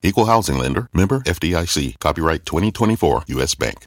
[0.00, 3.86] Equal housing lender, member FDIC, copyright 2024 US Bank.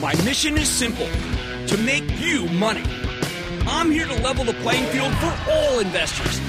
[0.00, 1.08] My mission is simple
[1.66, 2.84] to make you money.
[3.66, 6.40] I'm here to level the playing field for all investors.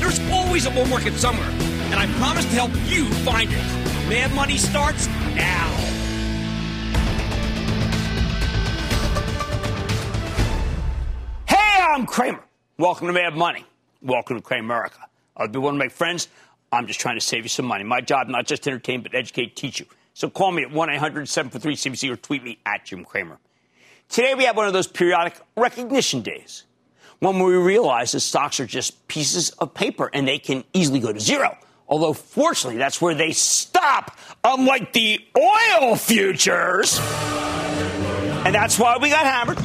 [0.00, 4.08] There's always a bull market somewhere, and I promise to help you find it.
[4.08, 5.68] Mad Money starts now.
[11.46, 12.42] Hey, I'm Cramer.
[12.78, 13.66] Welcome to Mad Money.
[14.00, 15.04] Welcome to Cramerica.
[15.36, 16.28] I'll be one of my friends.
[16.72, 17.84] I'm just trying to save you some money.
[17.84, 19.86] My job, not just to entertain, but educate, teach you.
[20.14, 23.38] So call me at 1 800 743 CNBC or tweet me at Jim Cramer.
[24.08, 26.64] Today we have one of those periodic recognition days
[27.18, 31.12] when we realize that stocks are just pieces of paper and they can easily go
[31.12, 31.58] to zero.
[31.88, 36.98] Although, fortunately, that's where they stop, unlike the oil futures.
[36.98, 39.58] And that's why we got hammered.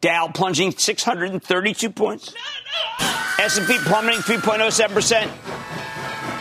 [0.00, 2.34] Dow plunging 632 points.
[3.38, 5.63] S&P plummeting 3.07%.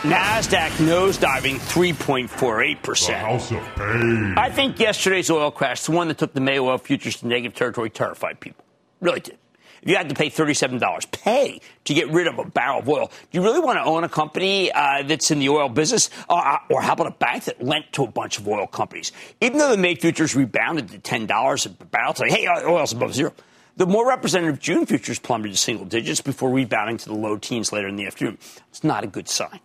[0.03, 4.37] NASDAQ nosediving 3.48%.
[4.37, 7.55] I think yesterday's oil crash, the one that took the May oil futures to negative
[7.55, 8.65] territory, terrified people.
[8.99, 9.37] Really did.
[9.81, 13.09] If you had to pay $37, pay to get rid of a barrel of oil.
[13.31, 16.09] Do you really want to own a company uh, that's in the oil business?
[16.27, 19.13] Uh, or how about a bank that lent to a bunch of oil companies?
[19.39, 23.13] Even though the May futures rebounded to $10 a barrel, it's like, hey, oil's above
[23.13, 23.31] zero.
[23.77, 27.71] The more representative June futures plummeted to single digits before rebounding to the low teens
[27.71, 28.37] later in the afternoon.
[28.69, 29.61] It's not a good sign.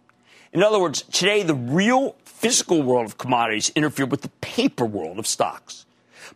[0.53, 5.19] In other words, today the real physical world of commodities interfered with the paper world
[5.19, 5.84] of stocks.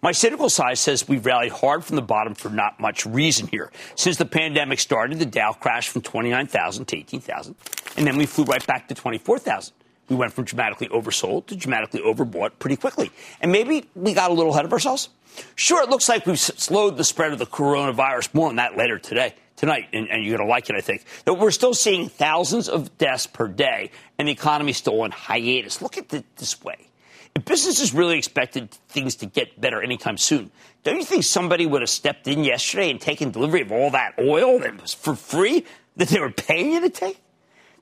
[0.03, 3.71] My cynical side says we've rallied hard from the bottom for not much reason here.
[3.95, 7.55] Since the pandemic started, the Dow crashed from 29,000 to 18,000,
[7.97, 9.75] and then we flew right back to 24,000.
[10.09, 13.11] We went from dramatically oversold to dramatically overbought pretty quickly.
[13.41, 15.09] And maybe we got a little ahead of ourselves.
[15.55, 18.35] Sure, it looks like we've slowed the spread of the coronavirus.
[18.35, 21.05] More on that later today tonight, and, and you're going to like it, I think,
[21.25, 25.83] that we're still seeing thousands of deaths per day, and the economy's still on hiatus.
[25.83, 26.89] Look at it this way.
[27.35, 30.51] If businesses really expected things to get better anytime soon,
[30.85, 34.15] don't you think somebody would have stepped in yesterday and taken delivery of all that
[34.19, 35.65] oil that was for free
[35.97, 37.19] that they were paying you to take?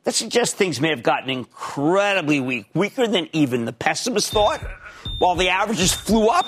[0.04, 4.60] That suggests things may have gotten incredibly weak, weaker than even the pessimists thought,
[5.19, 6.47] while the averages flew up.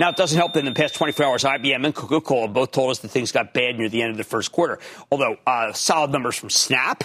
[0.00, 2.70] Now, it doesn't help that in the past 24 hours, IBM and Coca Cola both
[2.70, 4.78] told us that things got bad near the end of the first quarter.
[5.12, 7.04] Although, uh, solid numbers from Snap,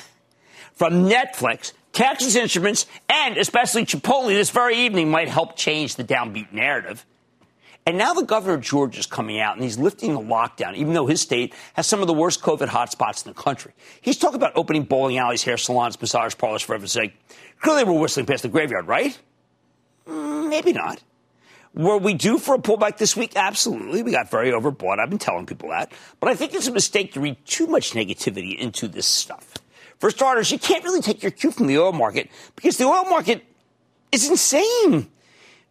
[0.71, 6.53] from Netflix, Texas Instruments, and especially Chipotle this very evening might help change the downbeat
[6.53, 7.05] narrative.
[7.85, 10.93] And now the governor of Georgia is coming out and he's lifting the lockdown, even
[10.93, 13.73] though his state has some of the worst COVID hotspots in the country.
[13.99, 17.13] He's talking about opening bowling alleys, hair salons, massage parlors, for heaven's sake.
[17.59, 19.19] Clearly, we're whistling past the graveyard, right?
[20.07, 21.01] Mm, maybe not.
[21.75, 23.33] Were we due for a pullback this week?
[23.35, 24.01] Absolutely.
[24.01, 24.99] We got very overbought.
[24.99, 25.91] I've been telling people that.
[26.21, 29.55] But I think it's a mistake to read too much negativity into this stuff.
[29.99, 33.03] For starters, you can't really take your cue from the oil market because the oil
[33.09, 33.43] market
[34.11, 35.11] is insane.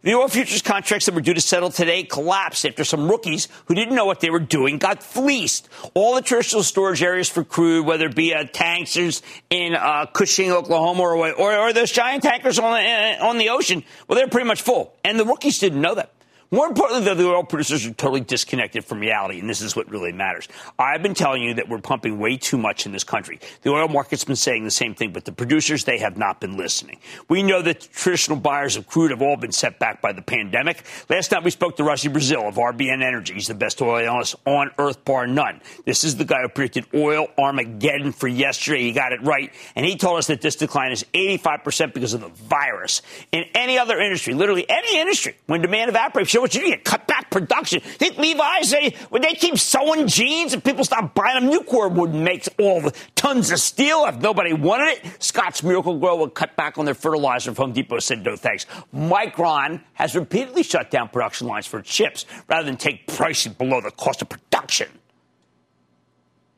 [0.05, 3.73] The oil futures contracts that were due to settle today collapsed after some rookies who
[3.73, 5.67] didn't know what they were doing got fleeced.
[5.95, 10.51] All the traditional storage areas for crude, whether it be uh, tankers in uh, Cushing,
[10.51, 14.27] Oklahoma, or, or, or, those giant tankers on the, uh, on the ocean, well, they're
[14.27, 14.95] pretty much full.
[15.03, 16.11] And the rookies didn't know that.
[16.51, 19.89] More importantly, though, the oil producers are totally disconnected from reality, and this is what
[19.89, 20.47] really matters.
[20.77, 23.39] I've been telling you that we're pumping way too much in this country.
[23.63, 26.55] The oil market's been saying the same thing, but the producers, they have not been
[26.55, 26.99] listening.
[27.29, 30.83] We know that traditional buyers of crude have all been set back by the pandemic.
[31.09, 33.33] Last night we spoke to Rusty Braziel of RBN Energy.
[33.33, 35.61] He's the best oil analyst on earth, bar none.
[35.85, 38.83] This is the guy who predicted oil Armageddon for yesterday.
[38.83, 42.21] He got it right, and he told us that this decline is 85% because of
[42.21, 43.01] the virus.
[43.31, 46.67] In any other industry, literally any industry, when demand evaporates, what you do.
[46.67, 47.81] You cut back production.
[47.81, 52.13] Think Levi's, they, when they keep sewing jeans and people stop buying them, Nucor would
[52.13, 55.23] make all the tons of steel if nobody wanted it.
[55.23, 58.65] Scotts Miracle-Gro would cut back on their fertilizer if Home Depot said no thanks.
[58.93, 63.91] Micron has repeatedly shut down production lines for chips rather than take pricing below the
[63.91, 64.87] cost of production.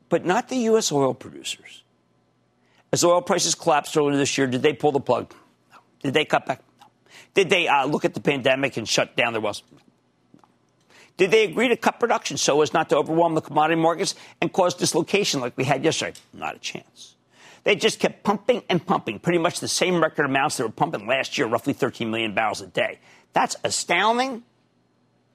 [0.08, 0.90] But not the U.S.
[0.92, 1.82] oil producers.
[2.92, 5.34] As oil prices collapsed earlier this year, did they pull the plug?
[5.70, 5.78] No.
[6.02, 6.62] Did they cut back?
[7.34, 9.62] Did they uh, look at the pandemic and shut down their wells?
[11.16, 14.52] Did they agree to cut production so as not to overwhelm the commodity markets and
[14.52, 16.18] cause dislocation like we had yesterday?
[16.32, 17.16] Not a chance.
[17.64, 21.06] They just kept pumping and pumping, pretty much the same record amounts they were pumping
[21.06, 23.00] last year, roughly 13 million barrels a day.
[23.32, 24.44] That's astounding,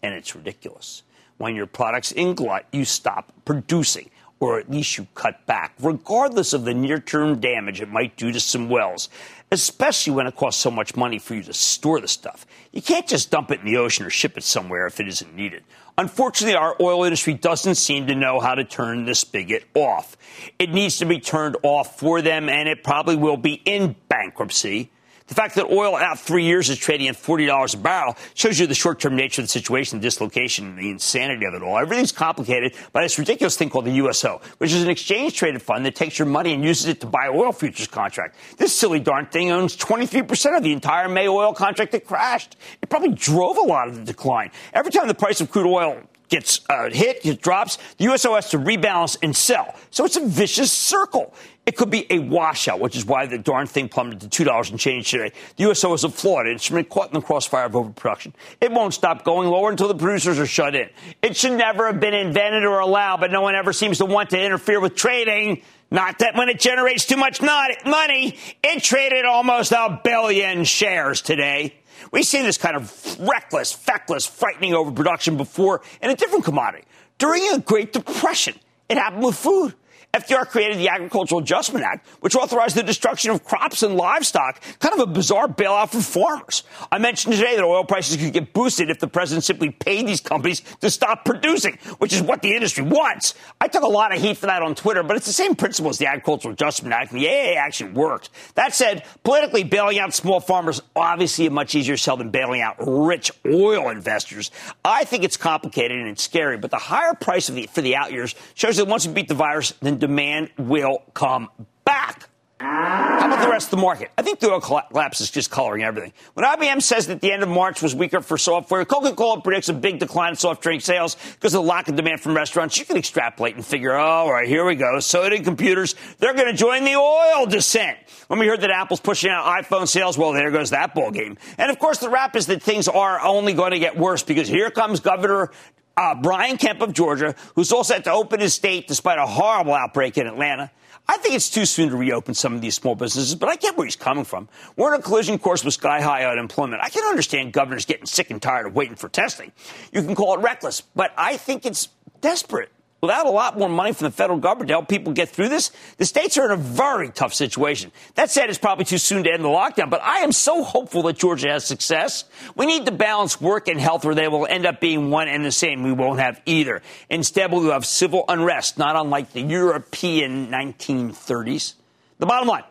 [0.01, 1.03] and it's ridiculous.
[1.37, 6.51] When your product's in glut, you stop producing or at least you cut back, regardless
[6.51, 9.07] of the near term damage it might do to some wells,
[9.53, 12.45] especially when it costs so much money for you to store the stuff.
[12.71, 15.35] You can't just dump it in the ocean or ship it somewhere if it isn't
[15.35, 15.63] needed.
[15.95, 20.17] Unfortunately, our oil industry doesn't seem to know how to turn the spigot off.
[20.57, 24.89] It needs to be turned off for them, and it probably will be in bankruptcy.
[25.27, 28.67] The fact that oil out three years is trading at $40 a barrel shows you
[28.67, 31.77] the short term nature of the situation, the dislocation, and the insanity of it all.
[31.77, 35.85] Everything's complicated by this ridiculous thing called the USO, which is an exchange traded fund
[35.85, 38.35] that takes your money and uses it to buy oil futures contract.
[38.57, 42.57] This silly darn thing owns 23% of the entire May oil contract that crashed.
[42.81, 44.51] It probably drove a lot of the decline.
[44.73, 46.01] Every time the price of crude oil
[46.33, 49.75] gets uh, hit, it drops, the USO has to rebalance and sell.
[49.91, 51.31] So it's a vicious circle.
[51.67, 54.79] It could be a washout, which is why the darn thing plummeted to $2 and
[54.79, 55.31] change today.
[55.57, 58.33] The USO is a flawed instrument caught in the crossfire of overproduction.
[58.59, 60.89] It won't stop going lower until the producers are shut in.
[61.21, 64.31] It should never have been invented or allowed, but no one ever seems to want
[64.31, 65.61] to interfere with trading.
[65.91, 71.75] Not that when it generates too much money, it traded almost a billion shares today.
[72.11, 76.85] We've seen this kind of reckless, feckless, frightening overproduction before in a different commodity.
[77.17, 78.55] During a Great Depression,
[78.89, 79.73] it happened with food.
[80.13, 84.93] FDR created the Agricultural Adjustment Act, which authorized the destruction of crops and livestock, kind
[84.93, 86.61] of a bizarre bailout for farmers.
[86.91, 90.21] I mentioned today that oil prices could get boosted if the president simply paid these
[90.21, 93.33] companies to stop producing, which is what the industry wants.
[93.59, 95.89] I took a lot of heat for that on Twitter, but it's the same principle
[95.89, 98.29] as the Agricultural Adjustment Act, and the AAA actually worked.
[98.53, 102.75] That said, politically bailing out small farmers obviously a much easier sell than bailing out
[102.77, 104.51] rich oil investors.
[104.85, 108.11] I think it's complicated and it's scary, but the higher price the, for the out
[108.11, 111.47] years shows that once we beat the virus, then demand will come
[111.85, 112.27] back.
[112.59, 114.11] How about the rest of the market?
[114.17, 116.11] I think the oil collapse is just coloring everything.
[116.33, 119.73] When IBM says that the end of March was weaker for software, Coca-Cola predicts a
[119.73, 122.77] big decline in soft drink sales because of the lack of demand from restaurants.
[122.77, 124.99] You can extrapolate and figure, oh, all right, here we go.
[124.99, 125.95] So did computers.
[126.19, 127.97] They're going to join the oil descent.
[128.27, 131.37] When we heard that Apple's pushing out iPhone sales, well, there goes that ball game.
[131.57, 134.49] And of course, the wrap is that things are only going to get worse because
[134.49, 135.51] here comes Governor
[135.97, 139.73] uh, Brian Kemp of Georgia, who's all set to open his state despite a horrible
[139.73, 140.71] outbreak in Atlanta.
[141.07, 143.75] I think it's too soon to reopen some of these small businesses, but I get
[143.75, 144.47] where he's coming from.
[144.77, 146.81] We're in a collision course with sky high unemployment.
[146.81, 149.51] I can understand governors getting sick and tired of waiting for testing.
[149.91, 151.89] You can call it reckless, but I think it's
[152.21, 152.71] desperate
[153.03, 155.71] without a lot more money from the federal government to help people get through this,
[155.97, 157.91] the states are in a very tough situation.
[158.15, 161.01] That said, it's probably too soon to end the lockdown, but I am so hopeful
[161.03, 162.23] that Georgia has success.
[162.55, 165.43] We need to balance work and health where they will end up being one and
[165.43, 165.83] the same.
[165.83, 166.81] We won't have either.
[167.09, 171.73] Instead, we'll have civil unrest, not unlike the European 1930s.
[172.19, 172.63] The bottom line.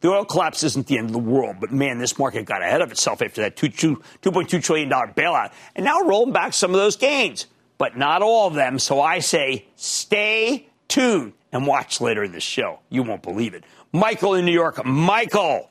[0.00, 2.82] The oil collapse isn't the end of the world, but man, this market got ahead
[2.82, 7.46] of itself after that $2.2 trillion bailout, and now rolling back some of those gains
[7.78, 8.78] but not all of them.
[8.78, 12.80] So I say stay tuned and watch later in the show.
[12.90, 13.64] You won't believe it.
[13.92, 14.84] Michael in New York.
[14.84, 15.70] Michael.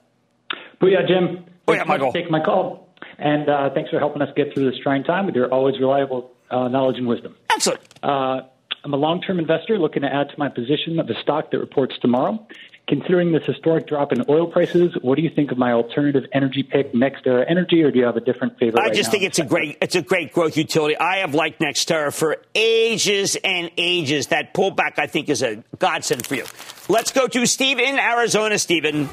[0.81, 1.45] Booyah, Jim.
[1.67, 2.11] Booyah, Michael.
[2.11, 2.89] Take my call.
[3.17, 6.31] And uh, thanks for helping us get through this trying time with your always reliable
[6.49, 7.35] uh, knowledge and wisdom.
[7.51, 7.81] Excellent.
[8.03, 8.41] Uh,
[8.83, 11.59] I'm a long term investor looking to add to my position of a stock that
[11.59, 12.45] reports tomorrow.
[12.87, 16.61] Considering this historic drop in oil prices, what do you think of my alternative energy
[16.61, 18.79] pick, NextEra Energy, or do you have a different favorite?
[18.79, 19.11] I right just now?
[19.13, 20.95] think it's a great, it's a great growth utility.
[20.95, 24.27] I have liked NextEra for ages and ages.
[24.27, 26.45] That pullback, I think, is a godsend for you.
[26.87, 28.59] Let's go to Steve in Arizona.
[28.59, 29.09] Stephen.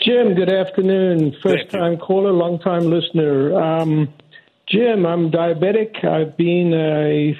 [0.00, 1.36] Jim, good afternoon.
[1.42, 3.60] First time caller, long time listener.
[3.60, 4.08] Um,
[4.68, 6.02] Jim, I'm diabetic.
[6.04, 7.36] I've been a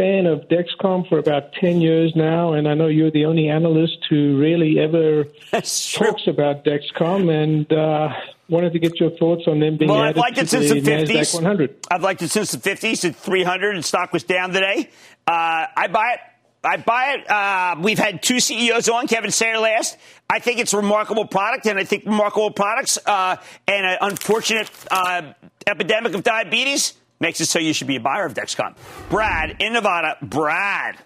[0.00, 3.98] fan of Dexcom for about 10 years now, and I know you're the only analyst
[4.08, 8.08] who really ever talks about Dexcom, and uh,
[8.48, 10.70] wanted to get your thoughts on them being well, added I've liked to it since
[10.70, 11.06] the, the 50s.
[11.06, 11.86] NASDAQ 100.
[11.90, 14.88] I've liked it since the 50s at 300, and stock was down today.
[15.26, 16.20] Uh, I buy it.
[16.62, 17.30] I buy it.
[17.30, 19.96] Uh, we've had two CEOs on, Kevin Sayer last.
[20.28, 24.70] I think it's a remarkable product, and I think remarkable products uh, and an unfortunate
[24.90, 25.32] uh,
[25.66, 28.74] epidemic of diabetes makes it so you should be a buyer of Dexcom.
[29.08, 30.16] Brad in Nevada.
[30.22, 30.96] Brad.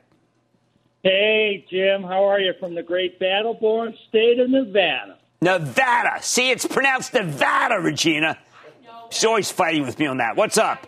[1.03, 2.03] Hey, Jim.
[2.03, 5.19] How are you from the great battle-born state of Nevada?
[5.43, 6.23] Nevada.
[6.23, 8.39] See, it's pronounced Nevada, Regina.
[9.11, 10.37] She's always fighting with me on that.
[10.37, 10.87] What's up?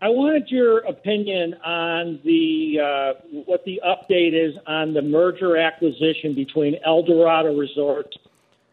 [0.00, 6.34] I wanted your opinion on the uh, what the update is on the merger acquisition
[6.34, 8.14] between Eldorado Resorts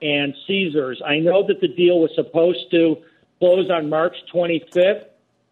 [0.01, 1.01] and Caesars.
[1.03, 2.97] I know that the deal was supposed to
[3.39, 5.05] close on March 25th,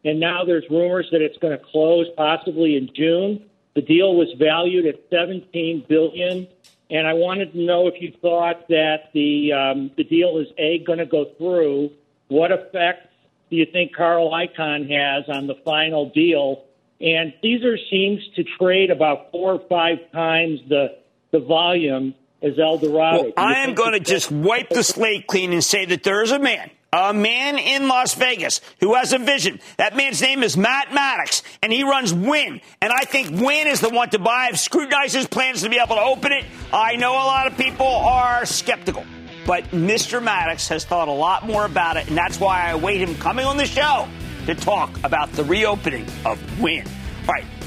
[0.03, 3.45] and now there's rumors that it's going to close possibly in June.
[3.75, 6.47] The deal was valued at 17 billion,
[6.89, 10.79] and I wanted to know if you thought that the um, the deal is a
[10.79, 11.91] going to go through.
[12.27, 13.07] What effect
[13.49, 16.65] do you think Carl Icahn has on the final deal?
[16.99, 20.97] And Caesar seems to trade about four or five times the
[21.31, 23.23] the volume as Eldorado.
[23.23, 26.31] Well, I am going to just wipe the slate clean and say that there is
[26.31, 29.59] a man a man in Las Vegas who has a vision.
[29.77, 32.59] That man's name is Matt Maddox, and he runs Wynn.
[32.81, 34.49] And I think Wynn is the one to buy.
[34.49, 36.45] I've scrutinized his plans to be able to open it.
[36.73, 39.05] I know a lot of people are skeptical,
[39.47, 40.21] but Mr.
[40.21, 43.45] Maddox has thought a lot more about it, and that's why I await him coming
[43.45, 44.07] on the show
[44.45, 46.85] to talk about the reopening of Wynn.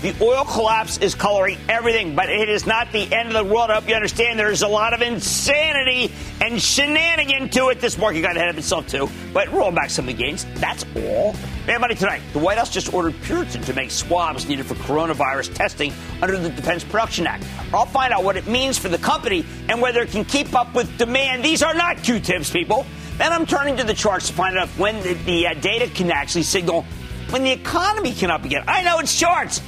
[0.05, 3.71] The oil collapse is coloring everything, but it is not the end of the world.
[3.71, 7.81] I hope you understand there's a lot of insanity and shenanigan to it.
[7.81, 10.45] This market got ahead of itself, too, but rolling back some of the gains.
[10.57, 11.35] That's all.
[11.67, 12.21] Man, money tonight.
[12.35, 16.51] The White House just ordered Puritan to make swabs needed for coronavirus testing under the
[16.51, 17.47] Defense Production Act.
[17.73, 20.75] I'll find out what it means for the company and whether it can keep up
[20.75, 21.43] with demand.
[21.43, 22.85] These are not Q-tips, people.
[23.17, 26.11] Then I'm turning to the charts to find out when the, the uh, data can
[26.11, 26.85] actually signal
[27.31, 28.65] when the economy can up again.
[28.69, 29.63] I know it's charts.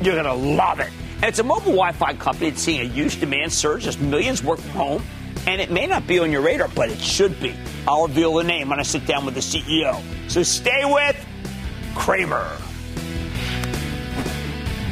[0.00, 0.90] You're going to love it.
[1.16, 4.42] And it's a mobile Wi Fi company that's seeing a huge demand surge as millions
[4.42, 5.02] work from home.
[5.46, 7.54] And it may not be on your radar, but it should be.
[7.86, 10.02] I'll reveal the name when I sit down with the CEO.
[10.30, 11.16] So stay with
[11.94, 12.50] Cramer.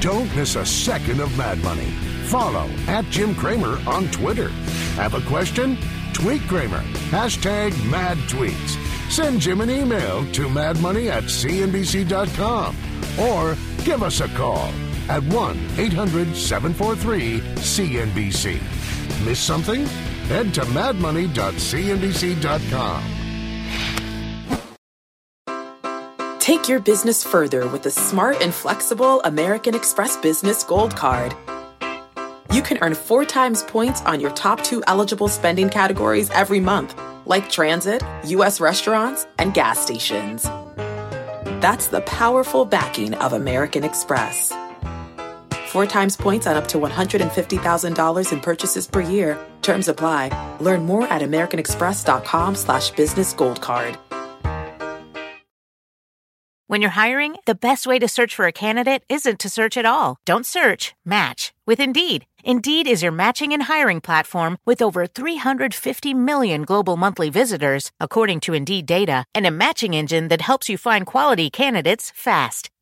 [0.01, 1.91] Don't miss a second of Mad Money.
[2.27, 4.49] Follow at Jim Cramer on Twitter.
[4.97, 5.77] Have a question?
[6.13, 6.81] Tweet Cramer.
[7.11, 8.81] Hashtag mad tweets.
[9.11, 12.77] Send Jim an email to madmoney at cnbc.com
[13.19, 14.73] or give us a call
[15.09, 18.61] at 1 800 743 CNBC.
[19.25, 19.87] Miss something?
[20.27, 23.05] Head to madmoney.cnbc.com.
[26.39, 31.35] Take your business further with the smart and flexible American Express Business Gold Card.
[32.53, 36.95] You can earn four times points on your top two eligible spending categories every month
[37.27, 38.61] like transit, U.S.
[38.61, 40.45] restaurants, and gas stations.
[41.63, 44.53] That's the powerful backing of American Express.
[45.75, 49.37] Four times points on up to $150,000 in purchases per year.
[49.61, 50.31] Terms apply.
[50.61, 53.99] Learn more at americanexpress.com slash business gold card.
[56.69, 59.85] When you're hiring, the best way to search for a candidate isn't to search at
[59.85, 60.17] all.
[60.25, 62.25] Don't search, match with Indeed.
[62.45, 68.39] Indeed is your matching and hiring platform with over 350 million global monthly visitors, according
[68.41, 72.71] to Indeed data, and a matching engine that helps you find quality candidates fast.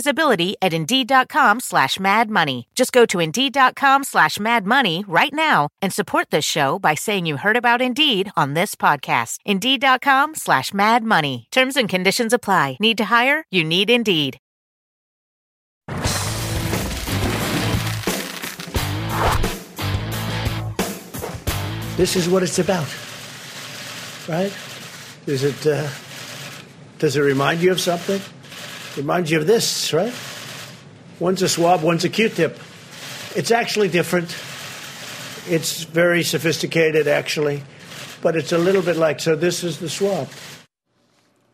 [0.00, 2.68] visibility at Indeed.com slash Mad Money.
[2.74, 7.26] Just go to Indeed.com slash Mad Money right now and support this show by saying
[7.26, 9.38] you heard about Indeed on this podcast.
[9.44, 11.48] Indeed.com slash Mad Money.
[11.50, 12.78] Terms and conditions apply.
[12.80, 13.44] Need to hire?
[13.50, 14.38] You need Indeed.
[21.96, 22.88] This is what it's about,
[24.26, 24.52] right?
[25.26, 25.66] Is it?
[25.66, 25.86] Uh,
[26.98, 28.22] does it remind you of something?
[28.96, 30.12] Reminds you of this, right?
[31.20, 32.58] One's a swab, one's a Q-tip.
[33.36, 34.28] It's actually different.
[35.48, 37.62] It's very sophisticated, actually,
[38.22, 39.20] but it's a little bit like.
[39.20, 40.28] So this is the swab.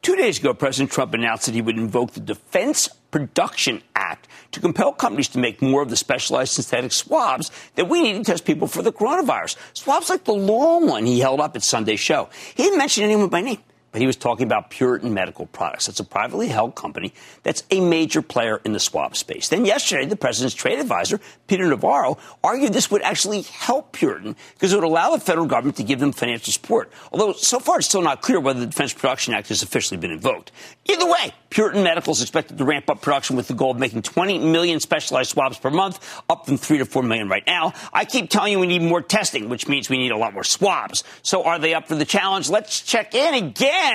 [0.02, 4.60] Two days ago, President Trump announced that he would invoke the Defense Production Act to
[4.60, 8.44] compel companies to make more of the specialized synthetic swabs that we need to test
[8.44, 9.56] people for the coronavirus.
[9.72, 12.28] Swabs like the long one he held up at Sunday's show.
[12.54, 13.58] He didn't mention anyone by name
[13.96, 15.88] but he was talking about Puritan Medical Products.
[15.88, 19.48] It's a privately held company that's a major player in the swab space.
[19.48, 24.74] Then yesterday, the president's trade advisor, Peter Navarro, argued this would actually help Puritan because
[24.74, 26.92] it would allow the federal government to give them financial support.
[27.10, 30.10] Although so far it's still not clear whether the Defense Production Act has officially been
[30.10, 30.52] invoked.
[30.84, 34.02] Either way, Puritan Medical is expected to ramp up production with the goal of making
[34.02, 37.72] 20 million specialized swabs per month, up from 3 to 4 million right now.
[37.94, 40.44] I keep telling you we need more testing, which means we need a lot more
[40.44, 41.02] swabs.
[41.22, 42.50] So are they up for the challenge?
[42.50, 43.85] Let's check in again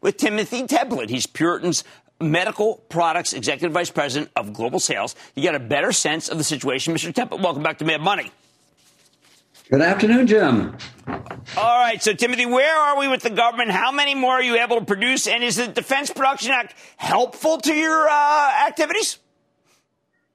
[0.00, 1.10] with Timothy Templet.
[1.10, 1.84] He's Puritan's
[2.20, 5.14] Medical Products Executive Vice President of Global Sales.
[5.34, 6.94] You get a better sense of the situation.
[6.94, 7.12] Mr.
[7.12, 8.30] Templet, welcome back to Mad Money.
[9.70, 10.76] Good afternoon, Jim.
[11.56, 13.70] All right, so Timothy, where are we with the government?
[13.70, 15.26] How many more are you able to produce?
[15.26, 19.18] And is the Defense Production Act helpful to your uh, activities?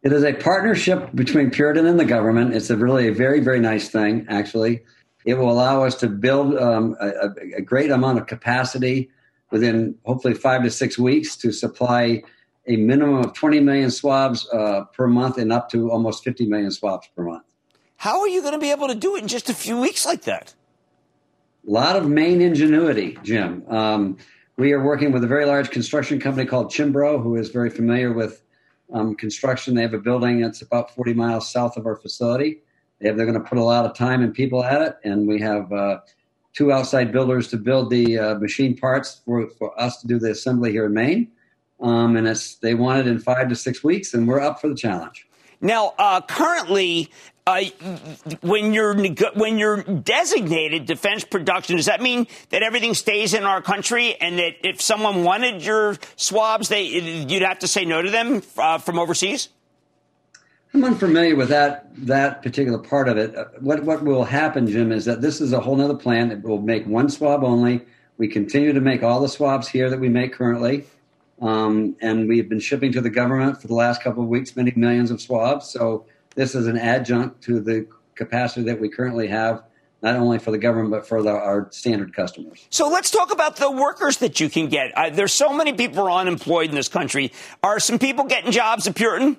[0.01, 2.55] It is a partnership between Puritan and the government.
[2.55, 4.83] It's a really a very, very nice thing, actually.
[5.29, 9.11] It will allow us to build um, a, a, great amount of capacity
[9.51, 12.23] within hopefully five to six weeks to supply
[12.65, 16.71] a minimum of 20 million swabs uh, per month and up to almost 50 million
[16.71, 17.43] swabs per month.
[17.97, 20.03] How are you going to be able to do it in just a few weeks
[20.03, 20.55] like that?
[21.67, 23.63] A lot of Maine ingenuity, Jim.
[23.69, 24.17] Um,
[24.57, 28.11] we are working with a very large construction company called Cianbro, who is very familiar
[28.11, 28.41] with
[28.91, 29.75] um, construction.
[29.75, 32.63] They have a building that's about 40 miles south of our facility.
[32.99, 35.39] They they're going to put a lot of time and people at it, and we
[35.41, 35.99] have uh,
[36.53, 40.31] two outside builders to build the uh, machine parts for, for us to do the
[40.31, 41.31] assembly here in Maine.
[41.81, 44.67] Um, and it's, they want it in five to six weeks, and we're up for
[44.67, 45.27] the challenge.
[45.61, 47.09] Now, uh, currently,
[47.45, 47.63] uh,
[48.41, 48.95] when you're
[49.33, 54.39] when you're designated defense production, does that mean that everything stays in our country, and
[54.39, 58.77] that if someone wanted your swabs, they you'd have to say no to them uh,
[58.77, 59.49] from overseas?
[60.73, 63.35] I'm unfamiliar with that that particular part of it.
[63.35, 66.31] Uh, what what will happen, Jim, is that this is a whole other plan.
[66.31, 67.85] It will make one swab only.
[68.17, 70.85] We continue to make all the swabs here that we make currently,
[71.41, 74.71] um, and we've been shipping to the government for the last couple of weeks many
[74.75, 75.67] millions of swabs.
[75.67, 79.63] So this is an adjunct to the capacity that we currently have
[80.01, 82.65] not only for the government but for the, our standard customers.
[82.69, 84.95] So let's talk about the workers that you can get.
[84.95, 87.31] Uh, there's so many people unemployed in this country.
[87.63, 89.37] Are some people getting jobs at Puritan?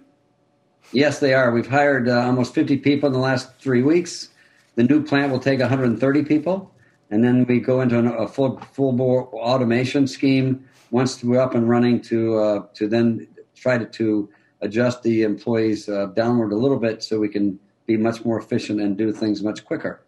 [0.93, 1.53] Yes, they are.
[1.53, 4.29] We've hired uh, almost 50 people in the last three weeks.
[4.75, 6.73] The new plant will take 130 people,
[7.11, 11.55] and then we go into an, a full full bore automation scheme once we're up
[11.55, 14.29] and running to uh, to then try to, to
[14.63, 18.81] adjust the employees uh, downward a little bit so we can be much more efficient
[18.81, 20.03] and do things much quicker.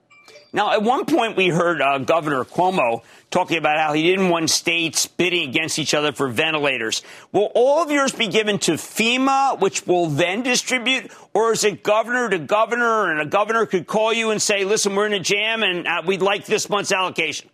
[0.55, 4.51] Now, at one point, we heard uh, Governor Cuomo talking about how he didn't want
[4.51, 7.03] states bidding against each other for ventilators.
[7.33, 11.83] Will all of yours be given to FEMA, which will then distribute, or is it
[11.83, 15.21] governor to governor, and a governor could call you and say, "Listen, we're in a
[15.21, 17.49] jam, and uh, we'd like this month's allocation"?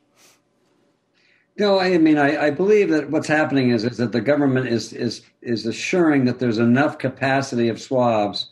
[1.56, 4.92] No, I mean, I, I, believe that what's happening is, is that the government is,
[4.92, 8.50] is, is assuring that there's enough capacity of swabs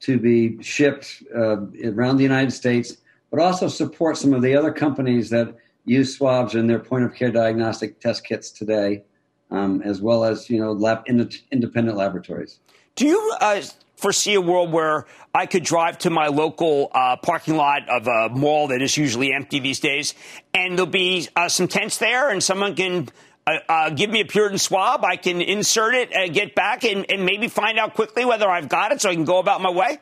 [0.00, 2.98] to be shipped uh, around the United States,
[3.32, 7.14] but also support some of the other companies that use swabs in their point of
[7.14, 9.02] care diagnostic test kits today,
[9.50, 12.60] um, as well as you know lab, independent laboratories.
[12.94, 13.62] Do you uh,
[13.96, 18.28] foresee a world where I could drive to my local uh, parking lot of a
[18.28, 20.14] mall that is usually empty these days,
[20.52, 23.08] and there'll be uh, some tents there, and someone can
[23.46, 25.06] uh, uh give me a Puritan swab.
[25.06, 28.92] I can insert it, get back, and, and, maybe find out quickly whether I've got
[28.92, 30.00] it, so I can go about my way.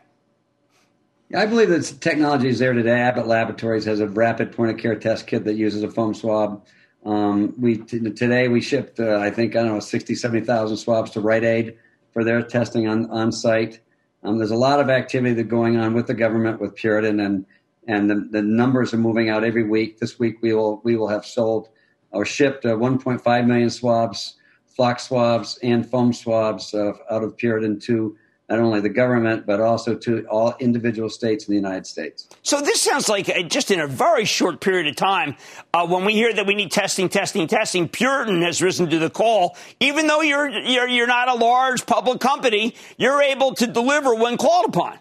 [1.35, 3.01] I believe that technology is there today.
[3.01, 6.67] Abbott Laboratories has a rapid point of care test kit that uses a foam swab.
[7.07, 11.13] Um, we t- today we shipped, uh, I think, I don't know, 60, 70,000 swabs
[11.13, 11.79] to Rite Aid
[12.13, 13.79] for their testing on, on site.
[14.25, 17.47] Um, there's a lot of activity that going on with the government, with Puritan, and
[17.87, 19.99] and the, the numbers are moving out every week.
[19.99, 21.69] This week we will we will have sold
[22.11, 24.35] or shipped uh, 1.5 million swabs,
[24.67, 28.17] flock swabs, and foam swabs uh, out of Puritan to
[28.51, 32.29] not only the government, but also to all individual states in the United States.
[32.43, 35.37] So this sounds like uh, just in a very short period of time,
[35.73, 39.09] uh, when we hear that we need testing, testing, testing, Puritan has risen to the
[39.09, 39.57] call.
[39.79, 44.37] Even though you're, you're, you're not a large public company, you're able to deliver when
[44.37, 44.99] called upon.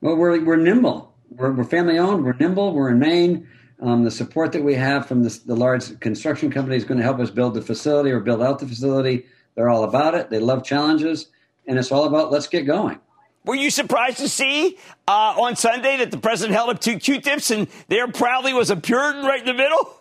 [0.00, 1.12] Well, we're, we're nimble.
[1.28, 2.24] We're, we're family owned.
[2.24, 2.72] We're nimble.
[2.72, 3.46] We're in Maine.
[3.78, 7.04] Um, the support that we have from the, the large construction company is going to
[7.04, 9.26] help us build the facility or build out the facility.
[9.54, 10.30] They're all about it.
[10.30, 11.26] They love challenges
[11.66, 12.98] and it's all about let's get going.
[13.44, 14.76] Were you surprised to see
[15.06, 18.76] uh, on Sunday that the president held up two Q-tips and there proudly was a
[18.76, 20.00] Puritan right in the middle?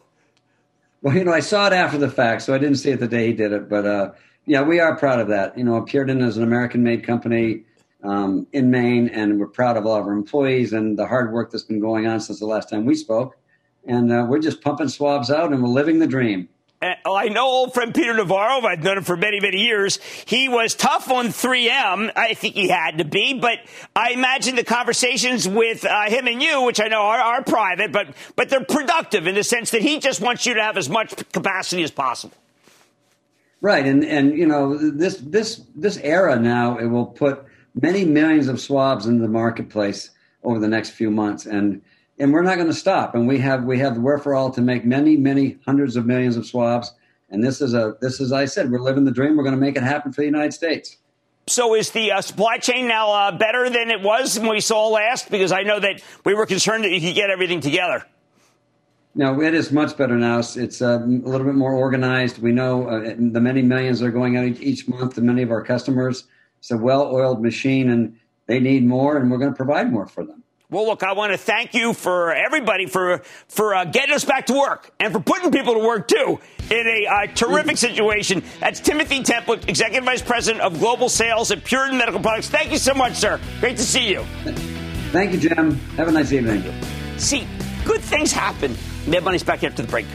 [1.04, 3.08] Well, you know, I saw it after the fact, so I didn't see it the
[3.08, 3.70] day he did it.
[3.70, 4.12] But uh,
[4.48, 5.56] yeah, we are proud of that.
[5.56, 7.66] You know, Puritan is an American-made company
[8.04, 11.52] um, in Maine, and we're proud of all of our employees and the hard work
[11.52, 13.38] that's been going on since the last time we spoke.
[13.86, 16.50] And uh, we're just pumping swabs out, and we're living the dream.
[17.06, 18.66] Well, I know old friend Peter Navarro.
[18.66, 20.00] I've known him for many, many years.
[20.26, 22.12] He was tough on 3M.
[22.16, 23.60] I think he had to be, but
[23.96, 27.92] I imagine the conversations with uh, him and you, which I know are, are private,
[27.92, 30.90] but but they're productive in the sense that he just wants you to have as
[30.90, 32.36] much capacity as possible.
[33.62, 38.48] Right, and and you know this this this era now it will put many millions
[38.48, 40.12] of swabs into the marketplace
[40.44, 41.82] over the next few months, and
[42.20, 43.16] and we're not going to stop.
[43.16, 46.46] And we have we have the wherewithal to make many many hundreds of millions of
[46.46, 46.94] swabs.
[47.30, 49.38] And this is a this is I said we're living the dream.
[49.38, 50.98] We're going to make it happen for the United States.
[51.48, 54.88] So is the uh, supply chain now uh, better than it was when we saw
[54.88, 55.30] last?
[55.30, 58.04] Because I know that we were concerned that you could get everything together.
[59.14, 60.40] No, it is much better now.
[60.40, 62.40] It's, it's uh, a little bit more organized.
[62.40, 65.52] We know uh, the many millions that are going out each month to many of
[65.52, 66.26] our customers.
[66.60, 70.26] It's a well-oiled machine, and they need more, and we're going to provide more for
[70.26, 70.44] them.
[70.70, 74.48] Well, look, I want to thank you for everybody for for uh, getting us back
[74.48, 76.40] to work and for putting people to work too
[76.72, 78.44] in a uh, terrific situation.
[78.60, 82.50] That's Timothy Templet, Executive Vice President of Global Sales at Puritan Medical Products.
[82.50, 83.40] Thank you so much, sir.
[83.60, 84.24] Great to see you.
[85.12, 85.76] Thank you, Jim.
[85.98, 86.64] Have a nice evening.
[87.18, 87.48] See,
[87.86, 88.76] good things happen.
[89.08, 90.06] Mad Money's back after the break.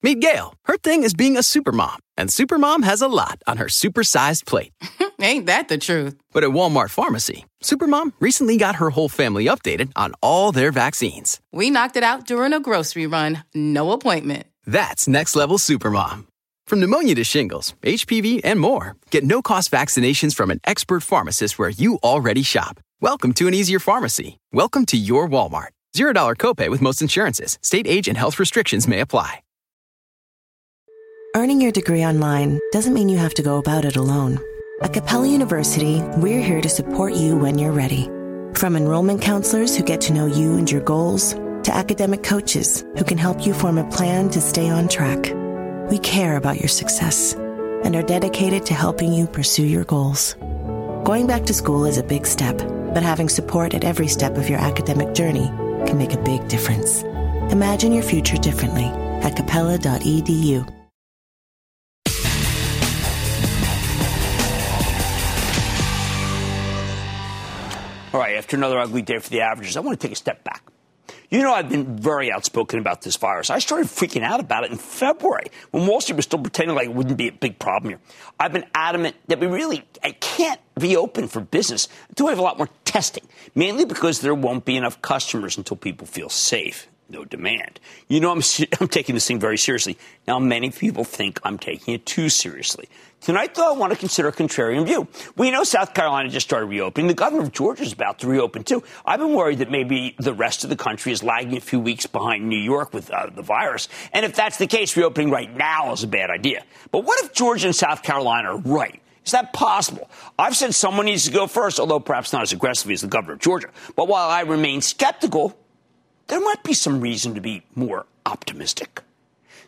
[0.00, 0.54] Meet Gail.
[0.64, 4.72] Her thing is being a supermom, and supermom has a lot on her supersized plate.
[5.20, 6.16] Ain't that the truth?
[6.32, 11.40] But at Walmart Pharmacy, Supermom recently got her whole family updated on all their vaccines.
[11.52, 14.46] We knocked it out during a grocery run, no appointment.
[14.64, 16.26] That's next level Supermom.
[16.66, 21.58] From pneumonia to shingles, HPV, and more, get no cost vaccinations from an expert pharmacist
[21.58, 22.78] where you already shop.
[23.00, 24.38] Welcome to an easier pharmacy.
[24.52, 25.68] Welcome to your Walmart.
[25.96, 27.58] $0 copay with most insurances.
[27.62, 29.42] State age and health restrictions may apply.
[31.36, 34.38] Earning your degree online doesn't mean you have to go about it alone.
[34.80, 38.04] At Capella University, we're here to support you when you're ready.
[38.54, 41.32] From enrollment counselors who get to know you and your goals,
[41.64, 45.34] to academic coaches who can help you form a plan to stay on track.
[45.90, 47.34] We care about your success
[47.82, 50.34] and are dedicated to helping you pursue your goals.
[51.04, 52.58] Going back to school is a big step,
[52.94, 55.48] but having support at every step of your academic journey
[55.88, 57.02] can make a big difference.
[57.50, 58.84] Imagine your future differently
[59.24, 60.77] at capella.edu.
[68.10, 70.42] All right, after another ugly day for the averages, I want to take a step
[70.42, 70.62] back.
[71.28, 73.50] You know, I've been very outspoken about this virus.
[73.50, 76.86] I started freaking out about it in February when Wall Street was still pretending like
[76.86, 78.00] it wouldn't be a big problem here.
[78.40, 79.84] I've been adamant that we really
[80.20, 84.64] can't reopen for business until we have a lot more testing, mainly because there won't
[84.64, 87.80] be enough customers until people feel safe no demand.
[88.08, 88.42] You know, I'm,
[88.80, 89.98] I'm taking this thing very seriously.
[90.26, 92.88] Now, many people think I'm taking it too seriously.
[93.20, 95.08] Tonight, though, I want to consider a contrarian view.
[95.36, 97.08] We know South Carolina just started reopening.
[97.08, 98.84] The governor of Georgia is about to reopen, too.
[99.04, 102.06] I've been worried that maybe the rest of the country is lagging a few weeks
[102.06, 103.88] behind New York with uh, the virus.
[104.12, 106.64] And if that's the case, reopening right now is a bad idea.
[106.92, 109.02] But what if Georgia and South Carolina are right?
[109.26, 110.08] Is that possible?
[110.38, 113.34] I've said someone needs to go first, although perhaps not as aggressively as the governor
[113.34, 113.68] of Georgia.
[113.94, 115.54] But while I remain skeptical,
[116.28, 119.02] there might be some reason to be more optimistic.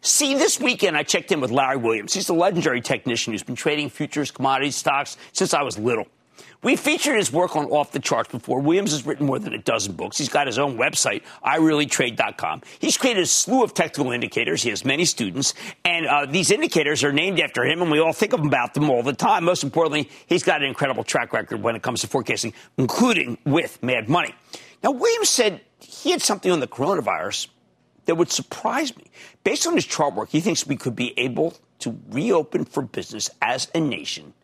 [0.02, 2.14] See, this weekend I checked in with Larry Williams.
[2.14, 6.06] He's a legendary technician who's been trading futures, commodity stocks since I was little.
[6.62, 8.60] We featured his work on Off the Charts before.
[8.60, 10.18] Williams has written more than a dozen books.
[10.18, 12.62] He's got his own website, ireallytrade.com.
[12.78, 14.62] He's created a slew of technical indicators.
[14.62, 15.54] He has many students,
[15.86, 19.02] and uh, these indicators are named after him, and we all think about them all
[19.02, 19.44] the time.
[19.44, 23.82] Most importantly, he's got an incredible track record when it comes to forecasting, including with
[23.82, 24.34] Mad Money.
[24.82, 27.48] Now, Williams said he had something on the coronavirus
[28.06, 29.04] that would surprise me.
[29.44, 33.30] Based on his chart work, he thinks we could be able to reopen for business
[33.40, 34.34] as a nation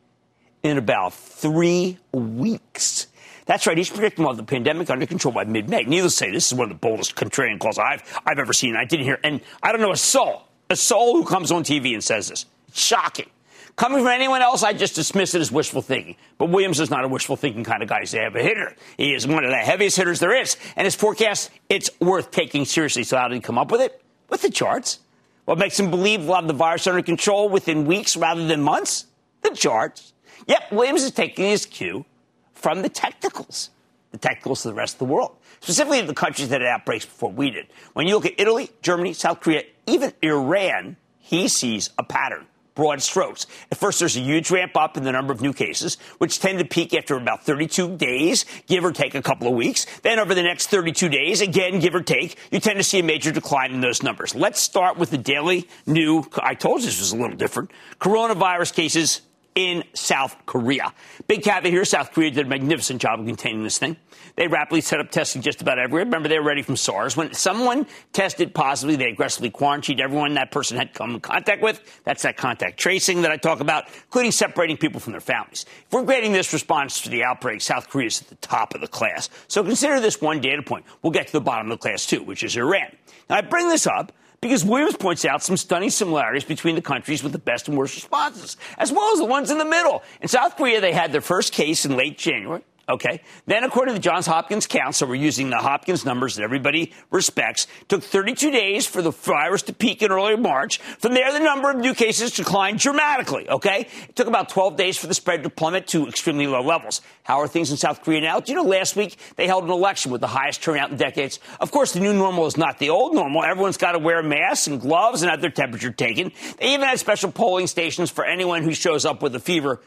[0.62, 3.06] in about three weeks.
[3.46, 3.76] That's right.
[3.76, 5.84] He's predicting we'll have the pandemic under control by mid-May.
[5.84, 8.76] Needless to say, this is one of the boldest contrarian calls I've I've ever seen.
[8.76, 11.92] I didn't hear, and I don't know a soul, a soul who comes on TV
[11.92, 12.46] and says this.
[12.72, 13.30] Shocking.
[13.76, 16.16] Coming from anyone else, I just dismiss it as wishful thinking.
[16.38, 18.00] But Williams is not a wishful thinking kind of guy.
[18.00, 18.74] He's a heavy hitter.
[18.96, 20.56] He is one of the heaviest hitters there is.
[20.76, 23.04] And his forecast, it's worth taking seriously.
[23.04, 24.02] So how did he come up with it?
[24.30, 25.00] With the charts.
[25.44, 29.06] What makes him believe we'll have the virus under control within weeks rather than months?
[29.42, 30.14] The charts.
[30.46, 32.06] Yep, Williams is taking his cue
[32.54, 33.68] from the technicals.
[34.10, 35.36] The technicals of the rest of the world.
[35.60, 37.66] Specifically the countries that had outbreaks before we did.
[37.92, 43.02] When you look at Italy, Germany, South Korea, even Iran, he sees a pattern broad
[43.02, 43.48] strokes.
[43.72, 46.60] At first, there's a huge ramp up in the number of new cases, which tend
[46.60, 49.86] to peak after about 32 days, give or take a couple of weeks.
[50.02, 53.02] Then over the next 32 days, again, give or take, you tend to see a
[53.02, 54.34] major decline in those numbers.
[54.34, 58.74] Let's start with the daily new, I told you this was a little different, coronavirus
[58.74, 59.22] cases
[59.56, 60.92] in South Korea.
[61.26, 63.96] Big caveat here South Korea did a magnificent job of containing this thing.
[64.36, 66.04] They rapidly set up testing just about everywhere.
[66.04, 67.16] Remember, they were ready from SARS.
[67.16, 71.80] When someone tested positively, they aggressively quarantined everyone that person had come in contact with.
[72.04, 75.64] That's that contact tracing that I talk about, including separating people from their families.
[75.86, 78.82] If we're grading this response to the outbreak, South Korea is at the top of
[78.82, 79.30] the class.
[79.48, 80.84] So consider this one data point.
[81.00, 82.94] We'll get to the bottom of the class, too, which is Iran.
[83.30, 87.22] Now, I bring this up because Williams points out some stunning similarities between the countries
[87.22, 90.02] with the best and worst responses, as well as the ones in the middle.
[90.20, 92.62] In South Korea, they had their first case in late January.
[92.88, 93.20] Okay.
[93.46, 96.92] Then, according to the Johns Hopkins count, so we're using the Hopkins numbers that everybody
[97.10, 100.78] respects, took 32 days for the virus to peak in early March.
[100.78, 103.48] From there, the number of new cases declined dramatically.
[103.48, 103.88] Okay.
[104.08, 107.00] It took about 12 days for the spread to plummet to extremely low levels.
[107.24, 108.38] How are things in South Korea now?
[108.38, 111.40] Do you know last week they held an election with the highest turnout in decades?
[111.58, 113.42] Of course, the new normal is not the old normal.
[113.42, 116.30] Everyone's got to wear masks and gloves and have their temperature taken.
[116.60, 119.80] They even had special polling stations for anyone who shows up with a fever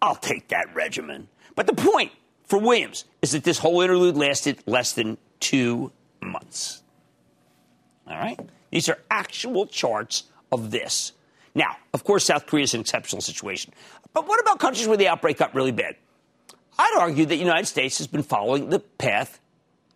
[0.00, 1.28] I'll take that regimen.
[1.54, 2.12] But the point
[2.44, 6.82] for Williams is that this whole interlude lasted less than two months.
[8.06, 8.38] All right?
[8.70, 11.12] These are actual charts of this.
[11.54, 13.72] Now, of course, South Korea is an exceptional situation.
[14.12, 15.96] But what about countries where the outbreak got really bad?
[16.78, 19.40] I'd argue that the United States has been following the path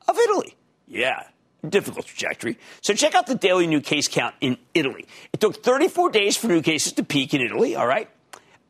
[0.08, 0.56] of Italy.
[0.88, 1.24] Yeah,
[1.68, 2.58] difficult trajectory.
[2.80, 5.06] So check out the daily new case count in Italy.
[5.32, 8.08] It took 34 days for new cases to peak in Italy, all right?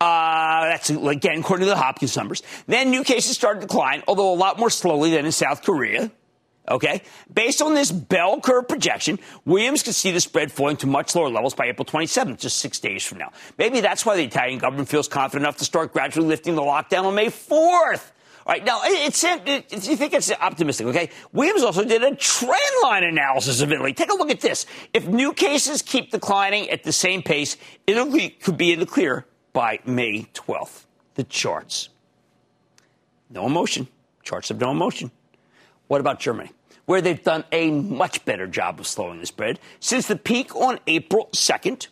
[0.01, 2.43] Uh, that's again according to the Hopkins numbers.
[2.67, 6.11] Then new cases started to decline, although a lot more slowly than in South Korea.
[6.71, 7.03] Okay.
[7.33, 11.29] Based on this bell curve projection, Williams could see the spread falling to much lower
[11.29, 13.33] levels by April 27th, just six days from now.
[13.59, 17.05] Maybe that's why the Italian government feels confident enough to start gradually lifting the lockdown
[17.05, 18.13] on May 4th.
[18.47, 21.11] All right, now it's, it's, you think it's optimistic, okay?
[21.33, 23.93] Williams also did a trend line analysis of Italy.
[23.93, 24.65] Take a look at this.
[24.95, 29.27] If new cases keep declining at the same pace, Italy could be in the clear
[29.53, 30.85] by May 12th.
[31.15, 31.89] The charts.
[33.29, 33.89] No emotion.
[34.23, 35.11] Charts have no emotion.
[35.89, 36.51] What about Germany?
[36.87, 39.59] Where they've done a much better job of slowing the spread.
[39.81, 41.89] Since the peak on April 2nd,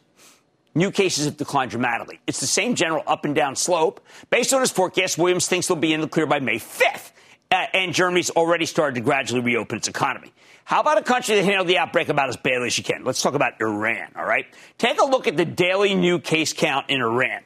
[0.74, 2.20] new cases have declined dramatically.
[2.26, 4.04] It's the same general up and down slope.
[4.30, 7.12] Based on his forecast, Williams thinks they'll be in the clear by May 5th.
[7.50, 10.32] Uh, and Germany's already started to gradually reopen its economy.
[10.68, 13.02] How about a country that handled the outbreak about as badly as you can?
[13.02, 14.44] Let's talk about Iran, all right?
[14.76, 17.40] Take a look at the daily new case count in Iran.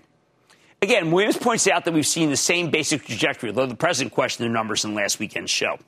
[0.82, 4.48] Again, Williams points out that we've seen the same basic trajectory, although the president questioned
[4.48, 5.78] the numbers in last weekend's show.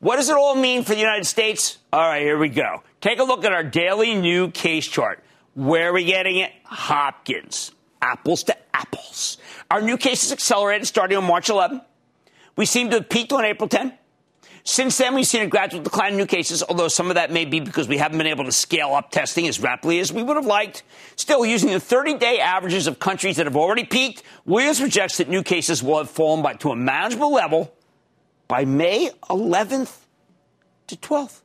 [0.00, 1.78] What does it all mean for the United States?
[1.92, 2.82] All right, here we go.
[3.00, 5.22] Take a look at our daily new case chart.
[5.54, 6.50] Where are we getting it?
[6.64, 7.70] Hopkins.
[8.02, 9.38] Apples to apples.
[9.70, 11.82] Our new cases accelerated starting on March 11.
[12.56, 13.92] We seem to have peaked on April 10.
[14.64, 17.44] Since then, we've seen a gradual decline in new cases, although some of that may
[17.44, 20.36] be because we haven't been able to scale up testing as rapidly as we would
[20.36, 20.82] have liked.
[21.16, 25.28] Still, using the 30 day averages of countries that have already peaked, Williams projects that
[25.28, 27.74] new cases will have fallen by, to a manageable level
[28.48, 29.96] by May 11th
[30.88, 31.40] to 12th.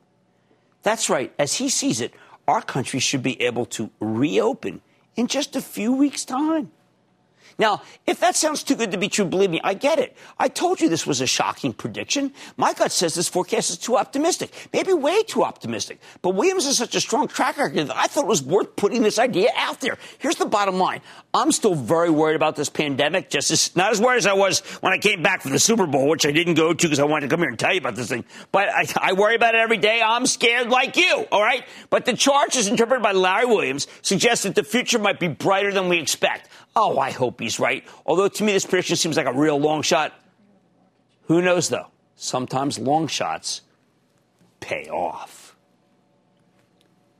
[0.82, 1.32] That's right.
[1.38, 2.12] As he sees it,
[2.46, 4.82] our country should be able to reopen
[5.16, 6.70] in just a few weeks' time.
[7.58, 10.14] Now, if that sounds too good to be true, believe me, I get it.
[10.38, 12.32] I told you this was a shocking prediction.
[12.56, 16.00] My gut says this forecast is too optimistic, maybe way too optimistic.
[16.20, 19.02] But Williams has such a strong track record that I thought it was worth putting
[19.02, 19.96] this idea out there.
[20.18, 21.00] Here's the bottom line.
[21.32, 24.60] I'm still very worried about this pandemic, just as, not as worried as I was
[24.80, 27.04] when I came back from the Super Bowl, which I didn't go to because I
[27.04, 28.24] wanted to come here and tell you about this thing.
[28.52, 30.02] But I, I worry about it every day.
[30.04, 31.64] I'm scared like you, all right?
[31.88, 35.72] But the charts, as interpreted by Larry Williams, suggest that the future might be brighter
[35.72, 36.50] than we expect.
[36.78, 37.82] Oh, I hope he's right.
[38.04, 40.12] Although to me, this prediction seems like a real long shot.
[41.22, 41.86] Who knows, though?
[42.16, 43.62] Sometimes long shots
[44.60, 45.56] pay off.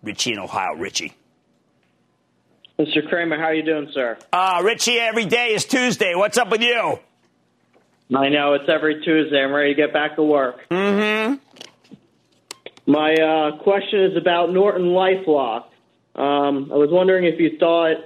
[0.02, 0.74] Richie in Ohio.
[0.74, 1.14] Richie.
[2.78, 3.08] Mr.
[3.08, 4.18] Cramer, how are you doing, sir?
[4.32, 6.14] Ah, uh, Richie, every day is Tuesday.
[6.14, 6.98] What's up with you?
[8.14, 9.42] I know, it's every Tuesday.
[9.42, 10.60] I'm ready to get back to work.
[10.70, 11.36] Mm-hmm.
[12.86, 15.64] My uh, question is about Norton LifeLock.
[16.14, 17.96] Um, I was wondering if you thought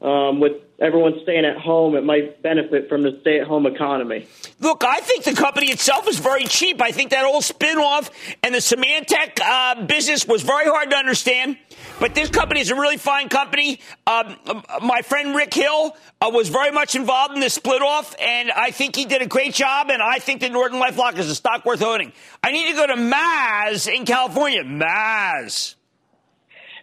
[0.00, 4.26] um, with everyone staying at home, it might benefit from the stay at home economy.
[4.60, 6.80] Look, I think the company itself is very cheap.
[6.80, 8.10] I think that whole spin off
[8.42, 11.58] and the Symantec uh, business was very hard to understand.
[11.98, 13.80] But this company is a really fine company.
[14.06, 14.36] Um,
[14.82, 18.70] my friend Rick Hill uh, was very much involved in this split off, and I
[18.70, 19.88] think he did a great job.
[19.90, 22.12] And I think that Norton LifeLock is a stock worth owning.
[22.42, 24.62] I need to go to Maz in California.
[24.62, 25.75] Maz.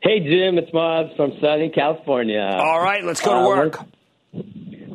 [0.04, 2.42] Hey, Jim, it's Maz from Southern California.
[2.42, 3.80] All right, let's go to uh, work.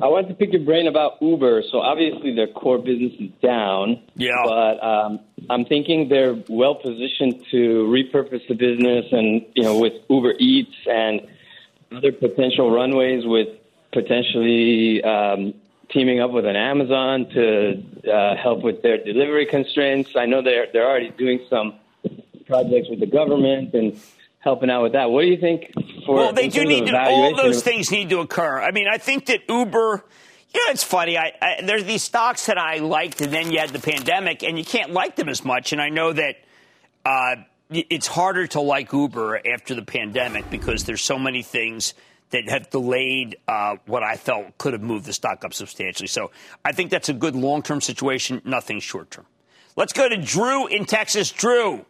[0.03, 1.63] I want to pick your brain about Uber.
[1.73, 4.03] So obviously their core business is down.
[4.17, 4.35] Yeah.
[4.45, 9.95] But um, I'm thinking they're well positioned to repurpose the business, and you know, with
[10.11, 11.27] Uber Eats and
[11.91, 13.49] other potential runways with
[13.95, 15.55] potentially um,
[15.89, 20.11] teaming up with an Amazon to uh, help with their delivery constraints.
[20.17, 21.77] I know they're they're already doing some
[22.47, 23.99] projects with the government and
[24.39, 25.11] helping out with that.
[25.11, 25.73] What do you think?
[26.07, 28.61] For well, they do need to, all those things need to occur.
[28.61, 30.05] I mean, I think that Uber.
[30.51, 31.19] You know, it's funny.
[31.19, 34.59] I, I, there's these stocks that I liked, and then you had the pandemic, and
[34.59, 35.73] you can't like them as much.
[35.73, 36.37] And I know that
[37.05, 37.37] uh,
[37.71, 41.93] it's harder to like Uber after the pandemic because there's so many things
[42.31, 46.09] that have delayed uh, what I felt could have moved the stock up substantially.
[46.09, 46.31] So
[46.65, 49.27] I think that's a good long term situation, nothing short term.
[49.77, 51.31] Let's go to Drew in Texas.
[51.31, 51.85] Drew.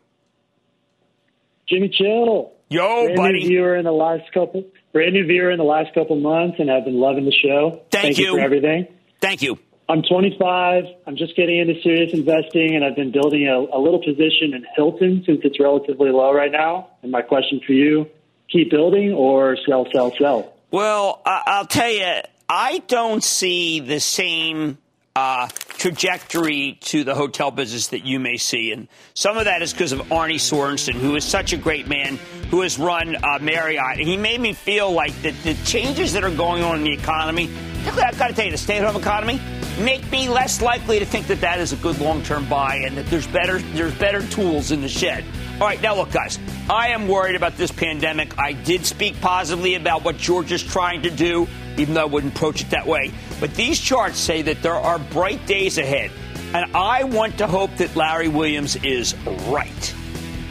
[1.68, 2.52] Jimmy Chill.
[2.70, 3.40] Yo, brand buddy.
[3.40, 6.70] New viewer in the last couple, brand new viewer in the last couple months, and
[6.70, 7.83] I've been loving the show.
[7.90, 8.26] Thank you.
[8.26, 8.33] you.
[8.35, 8.88] for everything.
[9.20, 9.59] Thank you.
[9.88, 10.85] I'm 25.
[11.07, 14.66] I'm just getting into serious investing, and I've been building a, a little position in
[14.76, 16.90] Hilton since it's relatively low right now.
[17.02, 18.07] And my question for you:
[18.50, 20.52] keep building or sell, sell, sell?
[20.70, 24.76] Well, I'll tell you, I don't see the same
[25.18, 28.70] uh, trajectory to the hotel business that you may see.
[28.70, 32.16] And some of that is because of Arne Sorenson, who is such a great man
[32.50, 33.98] who has run uh, Marriott.
[33.98, 36.92] And he made me feel like that the changes that are going on in the
[36.92, 37.50] economy,
[37.85, 39.40] I've got to tell you, the stay at home economy,
[39.81, 42.96] make me less likely to think that that is a good long term buy and
[42.96, 45.24] that there's better, there's better tools in the shed.
[45.54, 46.38] All right, now look, guys,
[46.70, 48.38] I am worried about this pandemic.
[48.38, 52.61] I did speak positively about what Georgia's trying to do, even though I wouldn't approach
[52.61, 53.12] it that way.
[53.40, 56.11] But these charts say that there are bright days ahead.
[56.55, 59.14] And I want to hope that Larry Williams is
[59.48, 59.94] right.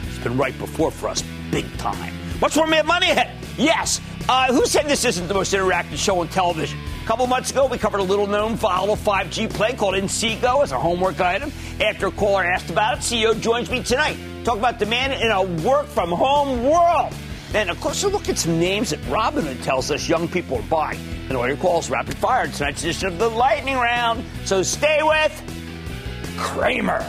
[0.06, 2.14] He's been right before for us, big time.
[2.38, 3.36] What's more, man, money ahead?
[3.56, 4.00] Yes.
[4.28, 6.78] Uh, who said this isn't the most interactive show on television?
[7.02, 10.70] A couple months ago, we covered a little known volatile 5G play called Inseego as
[10.70, 11.50] a homework item.
[11.80, 14.16] After a caller asked about it, CEO joins me tonight.
[14.44, 17.12] Talk about demand in a work from home world.
[17.54, 20.62] And of course, we'll look at some names that Robinhood tells us young people are
[20.62, 21.00] buying.
[21.28, 24.24] And all your calls rapid fire tonight's edition of the Lightning Round.
[24.44, 27.04] So stay with Cramer.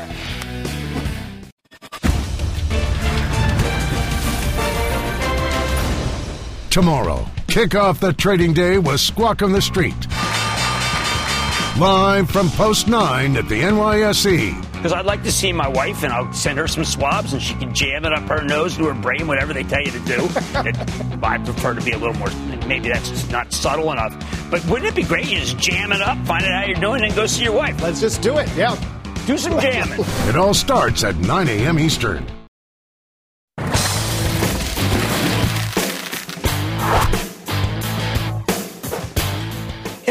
[6.69, 10.07] Tomorrow, kick off the trading day with Squawk on the Street.
[11.79, 14.68] Live from Post 9 at the NYSE.
[14.79, 17.53] Because I'd like to see my wife, and I'll send her some swabs, and she
[17.55, 20.29] can jam it up her nose to her brain, whatever they tell you to do.
[20.55, 22.29] And I prefer to be a little more.
[22.65, 24.13] Maybe that's not subtle enough.
[24.49, 25.29] But wouldn't it be great?
[25.29, 27.81] You just jam it up, find out how you're doing, and go see your wife.
[27.81, 28.49] Let's just do it.
[28.55, 28.77] Yeah.
[29.27, 29.99] Do some jamming.
[30.29, 31.77] It all starts at 9 a.m.
[31.77, 32.25] Eastern.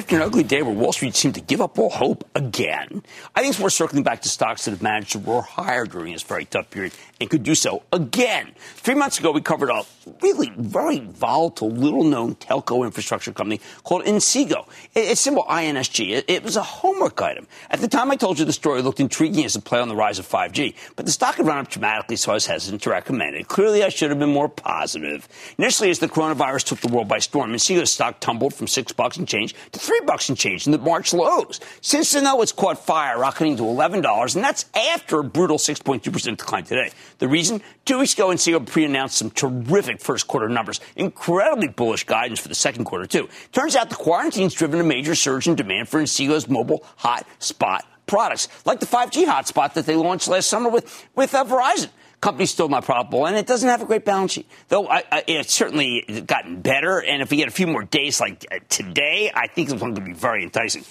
[0.09, 3.03] After an ugly day where Wall Street seemed to give up all hope again,
[3.37, 6.15] I think it's worth circling back to stocks that have managed to roar higher during
[6.15, 8.53] this very tough period and could do so again.
[8.57, 9.85] Three months ago, we covered a
[10.23, 14.67] really very volatile, little known telco infrastructure company called Inseego.
[14.95, 16.25] It's symbol INSG.
[16.27, 17.47] It, was a homework item.
[17.69, 19.97] At the time I told you the story looked intriguing as a play on the
[19.97, 22.91] rise of 5G, but the stock had run up dramatically, so I was hesitant to
[22.91, 23.49] recommend it.
[23.49, 25.29] Clearly, I should have been more positive.
[25.59, 29.19] Initially, as the coronavirus took the world by storm, Inseego's stock tumbled from six bucks
[29.19, 31.61] and change to three bucks and change in the March lows.
[31.81, 36.37] Since then, though, it's caught fire, rocketing to $11, and that's after a brutal 6.2%
[36.37, 36.91] decline today.
[37.19, 37.63] The reason?
[37.85, 40.81] Two weeks ago, Inseego pre-announced some terrific first quarter numbers.
[40.97, 43.29] Incredibly bullish guidance for the second quarter, too.
[43.53, 48.49] Turns out the quarantine's driven a major surge in demand for Inseego's mobile hotspot products,
[48.65, 51.91] like the 5G hotspot that they launched last summer with, with uh, Verizon.
[52.21, 54.49] Company's still not profitable, and it doesn't have a great balance sheet.
[54.69, 58.21] Though I, I, it's certainly gotten better, and if we get a few more days
[58.21, 60.85] like uh, today, I think it's going to be very enticing.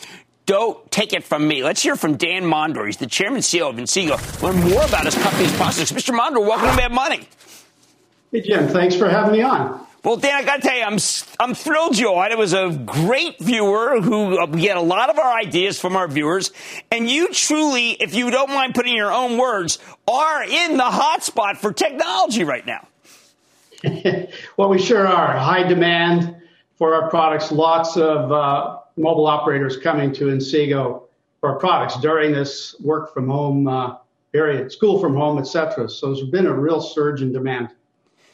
[0.45, 1.63] Don't take it from me.
[1.63, 2.85] Let's hear from Dan Mondor.
[2.85, 4.41] He's the chairman and CEO of Inseego.
[4.41, 5.91] Learn more about his company's prospects.
[5.91, 6.17] Mr.
[6.17, 7.27] Mondor, welcome to Mad Money.
[8.31, 9.86] Hey, Jim, thanks for having me on.
[10.07, 10.99] Well, Dan, I got to tell you, I'm
[11.37, 12.31] I'm thrilled on.
[12.31, 15.97] It was a great viewer who uh, we get a lot of our ideas from
[15.97, 16.53] our viewers,
[16.89, 21.25] and you truly, if you don't mind putting your own words, are in the hot
[21.25, 22.87] spot for technology right now.
[24.55, 25.37] Well, we sure are.
[25.37, 26.37] High demand
[26.77, 27.51] for our products.
[27.51, 31.03] Lots of uh, mobile operators coming to Inseego
[31.41, 33.97] for products during this work from home uh,
[34.31, 35.89] period, school from home, et cetera.
[35.89, 37.73] So there's been a real surge in demand.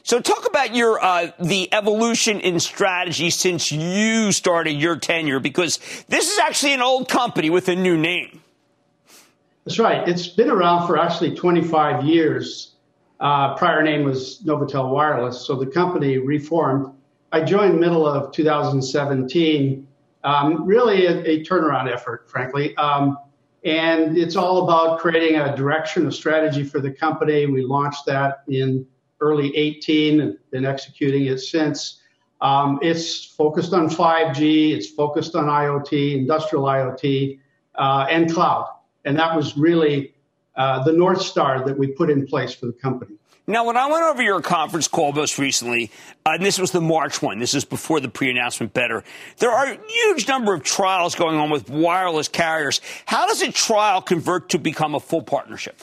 [0.05, 5.79] So, talk about your uh, the evolution in strategy since you started your tenure, because
[6.09, 8.41] this is actually an old company with a new name.
[9.63, 10.05] That's right.
[10.05, 12.73] It's been around for actually 25 years.
[13.21, 16.93] Uh, prior name was Novatel Wireless, so the company reformed.
[17.31, 19.87] I joined middle of 2017.
[20.25, 22.75] Um, really a, a, turnaround effort, frankly.
[22.75, 23.17] Um,
[23.63, 27.45] and it's all about creating a direction, a strategy for the company.
[27.45, 28.85] We launched that in
[29.23, 32.01] early 18 and been executing it since.
[32.41, 37.39] Um, it's focused on 5G, it's focused on IoT, industrial IoT,
[37.75, 38.67] uh, and cloud.
[39.05, 40.13] And that was really
[40.55, 43.15] uh, the North Star that we put in place for the company.
[43.45, 45.91] Now, when I went over your conference call most recently,
[46.25, 49.03] uh, and this was the March one, this is before the pre announcement better,
[49.37, 52.79] there are a huge number of trials going on with wireless carriers.
[53.05, 55.81] How does a trial convert to become a full partnership?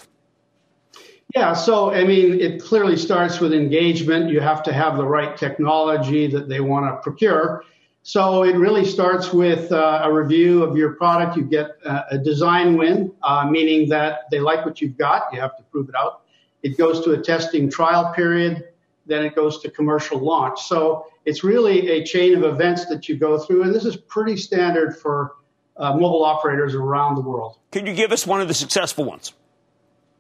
[1.35, 4.31] Yeah, so I mean, it clearly starts with engagement.
[4.31, 7.65] You have to have the right technology that they want to procure.
[8.03, 11.37] So it really starts with uh, a review of your product.
[11.37, 15.33] You get uh, a design win, uh, meaning that they like what you've got.
[15.33, 16.23] You have to prove it out.
[16.63, 18.65] It goes to a testing trial period.
[19.07, 20.63] Then it goes to commercial launch.
[20.63, 23.65] So it's really a chain of events that you go through.
[23.65, 25.37] And this is pretty standard for
[25.77, 27.59] uh, mobile operators around the world.
[27.71, 29.33] Could you give us one of the successful ones?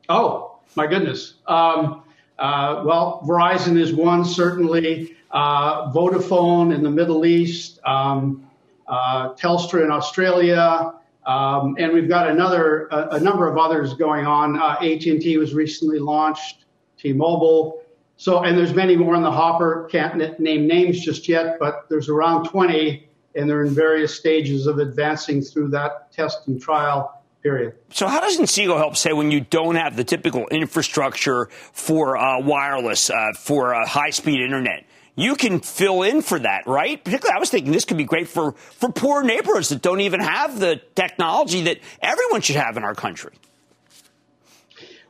[0.08, 1.34] Oh, my goodness.
[1.46, 2.02] Um,
[2.38, 5.16] uh, well, Verizon is one, certainly.
[5.30, 8.48] Uh, Vodafone in the Middle East, um,
[8.88, 10.94] uh, Telstra in Australia,
[11.26, 14.58] um, and we've got another a, number of others going on.
[14.60, 16.64] Uh, AT&T was recently launched,
[16.98, 17.82] T-Mobile.
[18.16, 19.88] So, and there's many more in the hopper.
[19.90, 24.78] Can't name names just yet, but there's around 20, and they're in various stages of
[24.78, 27.74] advancing through that test and trial period.
[27.90, 32.40] So, how does Inseego help, say, when you don't have the typical infrastructure for uh,
[32.40, 34.84] wireless, uh, for uh, high speed internet?
[35.16, 37.02] You can fill in for that, right?
[37.02, 40.20] Particularly, I was thinking this could be great for, for poor neighborhoods that don't even
[40.20, 43.32] have the technology that everyone should have in our country.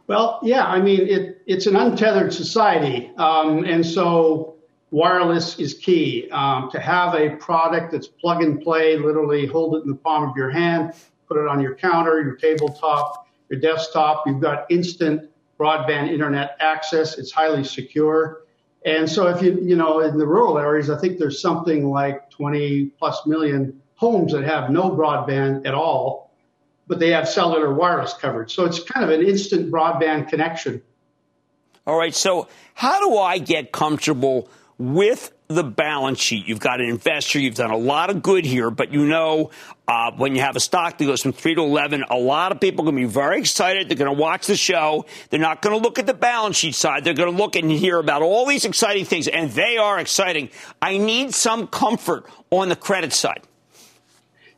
[0.08, 3.12] Well, yeah, I mean, it, it's an untethered society.
[3.16, 4.56] Um, and so
[4.90, 6.28] wireless is key.
[6.32, 10.28] Um, to have a product that's plug and play, literally hold it in the palm
[10.28, 10.94] of your hand,
[11.30, 14.26] put it on your counter, your tabletop, your desktop.
[14.26, 17.18] You've got instant broadband internet access.
[17.18, 18.42] It's highly secure.
[18.84, 22.30] And so if you, you know, in the rural areas, I think there's something like
[22.30, 26.34] 20 plus million homes that have no broadband at all,
[26.88, 28.54] but they have cellular wireless coverage.
[28.54, 30.82] So it's kind of an instant broadband connection.
[31.86, 32.14] All right.
[32.14, 34.48] So how do I get comfortable
[34.80, 36.48] with the balance sheet.
[36.48, 37.38] You've got an investor.
[37.38, 39.50] You've done a lot of good here, but you know
[39.86, 42.60] uh, when you have a stock that goes from three to eleven, a lot of
[42.60, 43.90] people are going to be very excited.
[43.90, 45.04] They're going to watch the show.
[45.28, 47.04] They're not going to look at the balance sheet side.
[47.04, 50.48] They're going to look and hear about all these exciting things, and they are exciting.
[50.80, 53.42] I need some comfort on the credit side.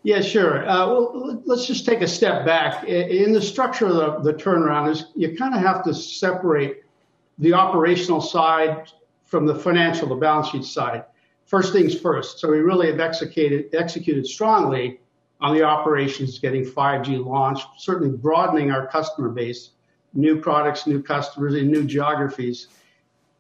[0.05, 0.69] Yeah, sure.
[0.69, 2.85] Uh, well, let's just take a step back.
[2.85, 6.85] In the structure of the, the turnaround, is you kind of have to separate
[7.39, 8.89] the operational side
[9.33, 11.07] from the financial, the balance sheet side.
[11.47, 12.39] First things first.
[12.39, 15.01] So we really have executed, executed strongly
[15.41, 19.71] on the operations, getting 5G launched, certainly broadening our customer base,
[20.13, 22.69] new products, new customers in new geographies,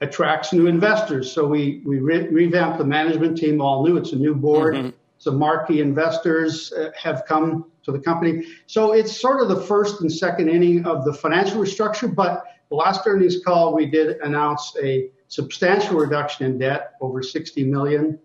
[0.01, 1.31] attracts new investors.
[1.31, 3.99] So we, we re- revamped the management team, all new.
[3.99, 4.77] It's a new board.
[4.77, 4.89] Mm-hmm.
[5.19, 8.47] Some marquee investors uh, have come to the company.
[8.67, 12.13] So it's sort of the first and second inning of the financial restructure.
[12.13, 17.65] But the last earnings call, we did announce a substantial reduction in debt, over 60
[17.65, 18.19] million,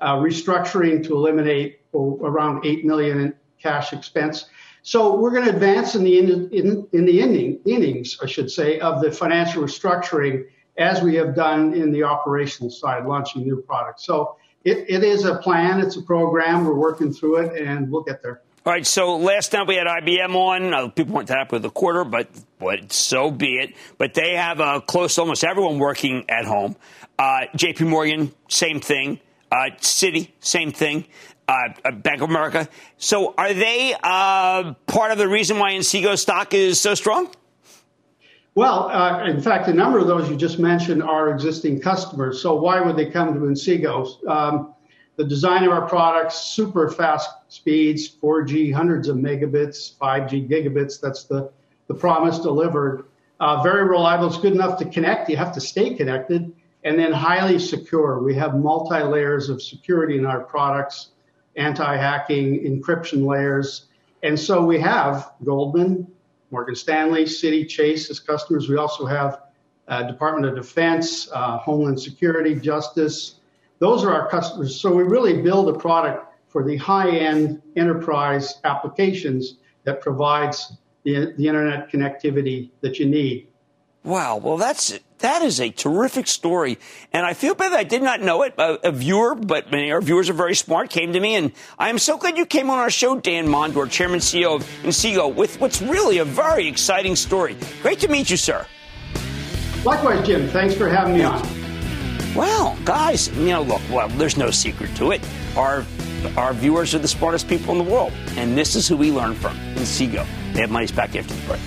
[0.00, 4.46] uh, restructuring to eliminate around 8 million in cash expense.
[4.80, 8.50] So we're going to advance in the in, in, in the inning, innings, I should
[8.50, 10.46] say, of the financial restructuring
[10.78, 14.06] as we have done in the operational side, launching new products.
[14.06, 16.64] So it, it is a plan, it's a program.
[16.64, 18.40] We're working through it, and we'll get there.
[18.66, 21.62] All right, so last time we had IBM on, uh, people weren't that happy with
[21.62, 23.76] the quarter, but but so be it.
[23.96, 26.74] But they have uh, close to almost everyone working at home.
[27.16, 27.84] Uh, J.P.
[27.84, 29.20] Morgan, same thing.
[29.52, 31.06] Uh, Citi, same thing.
[31.46, 32.68] Uh, uh, Bank of America.
[32.98, 37.30] So are they part of the reason why Inseego stock is so strong?
[38.56, 38.90] Well,
[39.26, 42.42] in fact, a number of those you just mentioned are existing customers.
[42.42, 44.28] So why would they come to Inseego?
[44.28, 44.74] Um,
[45.16, 51.00] the design of our products, super fast speeds, 4G, hundreds of megabits, 5G gigabits.
[51.00, 51.50] That's the,
[51.88, 53.06] the promise delivered.
[53.40, 54.26] Uh, very reliable.
[54.26, 55.28] It's good enough to connect.
[55.28, 56.52] You have to stay connected.
[56.84, 58.22] And then highly secure.
[58.22, 61.08] We have multi layers of security in our products,
[61.56, 63.86] anti hacking, encryption layers.
[64.22, 66.06] And so we have Goldman,
[66.50, 68.68] Morgan Stanley, Citi, Chase as customers.
[68.68, 69.40] We also have
[69.88, 73.36] uh, Department of Defense, uh, Homeland Security, Justice,
[73.78, 74.80] those are our customers.
[74.80, 80.72] So we really build a product for the high-end enterprise applications that provides
[81.04, 83.48] the, the internet connectivity that you need.
[84.04, 84.36] Wow.
[84.36, 86.78] Well, that's that is a terrific story,
[87.12, 88.54] and I feel bad that I did not know it.
[88.58, 91.88] A, a viewer, but many our viewers are very smart, came to me, and I
[91.88, 95.58] am so glad you came on our show, Dan Mondor, Chairman CEO of Inseego, with
[95.60, 97.56] what's really a very exciting story.
[97.82, 98.66] Great to meet you, sir.
[99.84, 100.48] Likewise, Jim.
[100.48, 101.55] Thanks for having me on.
[102.36, 105.26] Well, guys, you know, look, well, there's no secret to it.
[105.56, 105.86] Our
[106.36, 109.34] our viewers are the smartest people in the world, and this is who we learn
[109.34, 110.26] from Inseego.
[110.52, 111.60] They have money's back after the break.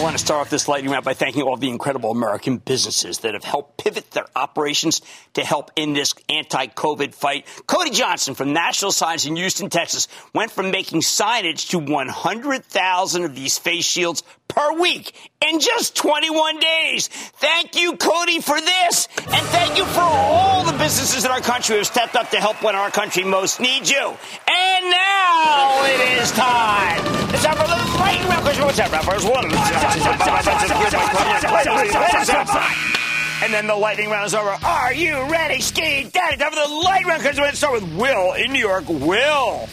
[0.00, 3.18] I want to start off this lightning round by thanking all the incredible American businesses
[3.18, 5.02] that have helped pivot their operations
[5.34, 7.46] to help in this anti-COVID fight.
[7.66, 13.34] Cody Johnson from National Signs in Houston, Texas, went from making signage to 100,000 of
[13.34, 17.08] these face shields per week in just 21 days.
[17.08, 19.06] Thank you, Cody, for this.
[19.18, 22.38] And thank you for all the businesses in our country who have stepped up to
[22.38, 24.16] help when our country most needs you.
[24.48, 27.02] And now it is time.
[27.34, 28.44] It's time for the lightning round.
[28.44, 29.24] What's that, rappers?
[33.42, 34.50] And then the lightning round is over.
[34.50, 36.36] Are you ready, Ski Daddy?
[36.36, 38.88] Time for the lightning round because we're going to start with Will in New York.
[38.88, 39.68] Will.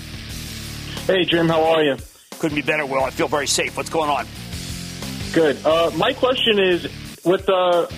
[1.05, 1.97] Hey, Jim, how are you?
[2.39, 3.03] Couldn't be better, Will.
[3.03, 3.75] I feel very safe.
[3.75, 4.25] What's going on?
[5.33, 5.65] Good.
[5.65, 6.83] Uh, my question is
[7.25, 7.91] with the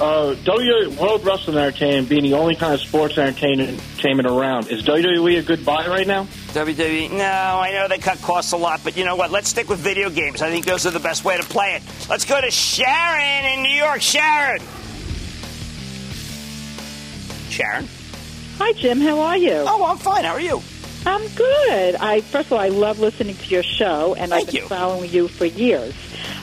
[0.00, 4.82] uh, WWE World Wrestling Entertainment being the only kind of sports entertainment, entertainment around, is
[4.82, 6.24] WWE a good buy right now?
[6.52, 9.30] WWE, no, I know they cut costs a lot, but you know what?
[9.30, 10.42] Let's stick with video games.
[10.42, 11.82] I think those are the best way to play it.
[12.10, 14.02] Let's go to Sharon in New York.
[14.02, 14.60] Sharon.
[17.48, 17.88] Sharon.
[18.58, 19.00] Hi, Jim.
[19.00, 19.64] How are you?
[19.66, 20.24] Oh, I'm fine.
[20.24, 20.62] How are you?
[21.06, 21.94] I'm good.
[21.96, 24.68] I first of all, I love listening to your show, and Thank I've been you.
[24.68, 25.94] following you for years.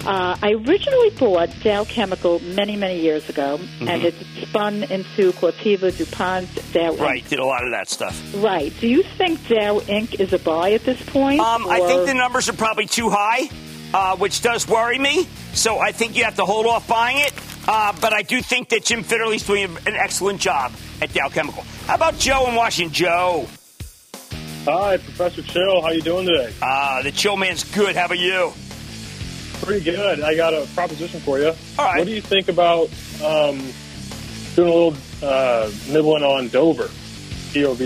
[0.06, 4.04] Uh, I originally bought Dow Chemical many, many years ago, and Mhm.
[4.04, 6.92] it's spun into Corteva, DuPont, Dow.
[6.94, 7.00] Inc.
[7.00, 8.22] Right, did a lot of that stuff.
[8.36, 8.74] Right.
[8.82, 10.20] Do you think Dow Inc.
[10.20, 11.40] is a buy at this point?
[11.40, 13.50] Um, I think the numbers are probably too high,
[13.94, 15.28] uh, which does worry me.
[15.54, 17.32] So I think you have to hold off buying it.
[17.66, 21.64] Uh, but I do think that Jim Fitterling's doing an excellent job at Dow Chemical.
[21.88, 22.94] How about Joe in Washington?
[22.94, 23.48] Joe.
[24.66, 25.82] Hi, Professor Chill.
[25.82, 26.54] How you doing today?
[26.62, 27.98] Ah, the Chill Man's good.
[27.98, 28.54] How about you?
[29.62, 30.22] Pretty good.
[30.22, 31.48] I got a proposition for you.
[31.48, 31.98] All right.
[31.98, 32.90] What do you think about
[33.22, 33.60] um,
[34.56, 36.90] doing a little uh, nibbling on Dover,
[37.54, 37.82] DOV?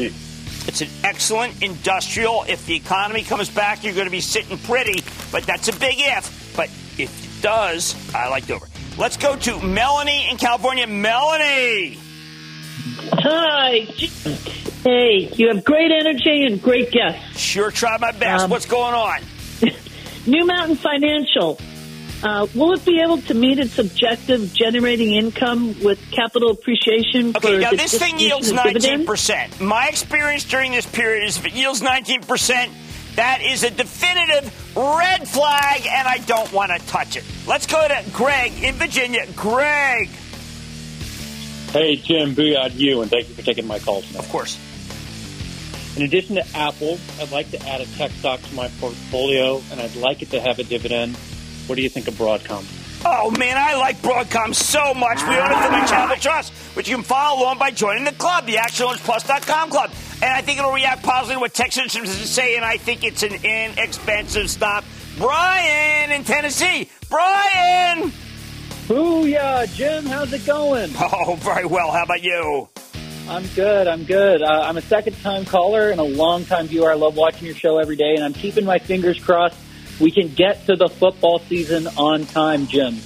[0.67, 2.45] It's an excellent industrial.
[2.47, 5.95] If the economy comes back, you're going to be sitting pretty, but that's a big
[5.97, 6.55] if.
[6.55, 6.69] But
[6.99, 8.67] if it does, I like Dover.
[8.99, 10.85] Let's go to Melanie in California.
[10.85, 11.97] Melanie!
[13.13, 13.87] Hi.
[14.87, 17.37] Hey, you have great energy and great guests.
[17.37, 18.47] Sure, try my best.
[18.47, 19.19] What's going on?
[20.25, 21.59] New Mountain Financial.
[22.23, 27.35] Uh, will it be able to meet its objective generating income with capital appreciation?
[27.35, 29.59] Okay, for now the this thing yields 19%.
[29.59, 32.69] My experience during this period is if it yields 19%,
[33.17, 37.25] that is a definitive red flag, and I don't want to touch it.
[37.45, 39.27] Let's go to Greg in Virginia.
[39.35, 40.07] Greg!
[41.73, 44.23] Hey, Jim, booyah to you, and thank you for taking my call tonight.
[44.23, 44.57] Of course.
[45.97, 49.81] In addition to Apple, I'd like to add a tech stock to my portfolio, and
[49.81, 51.15] I'd like it to have a dividend.
[51.65, 52.63] What do you think of Broadcom?
[53.03, 55.23] Oh man, I like Broadcom so much.
[55.23, 58.11] We own it through my Channel Trust, which you can follow along by joining the
[58.11, 59.91] club, the ActionAlertsPlus.com club.
[60.21, 62.57] And I think it'll react positively to what Texans is saying.
[62.57, 64.83] And I think it's an inexpensive stop.
[65.17, 66.91] Brian in Tennessee.
[67.09, 68.11] Brian!
[68.87, 70.05] Booyah, Jim.
[70.05, 70.91] How's it going?
[70.99, 71.91] Oh, very well.
[71.91, 72.69] How about you?
[73.27, 73.87] I'm good.
[73.87, 74.41] I'm good.
[74.41, 76.91] Uh, I'm a second time caller and a long time viewer.
[76.91, 79.57] I love watching your show every day, and I'm keeping my fingers crossed
[79.99, 82.97] we can get to the football season on time, Jim.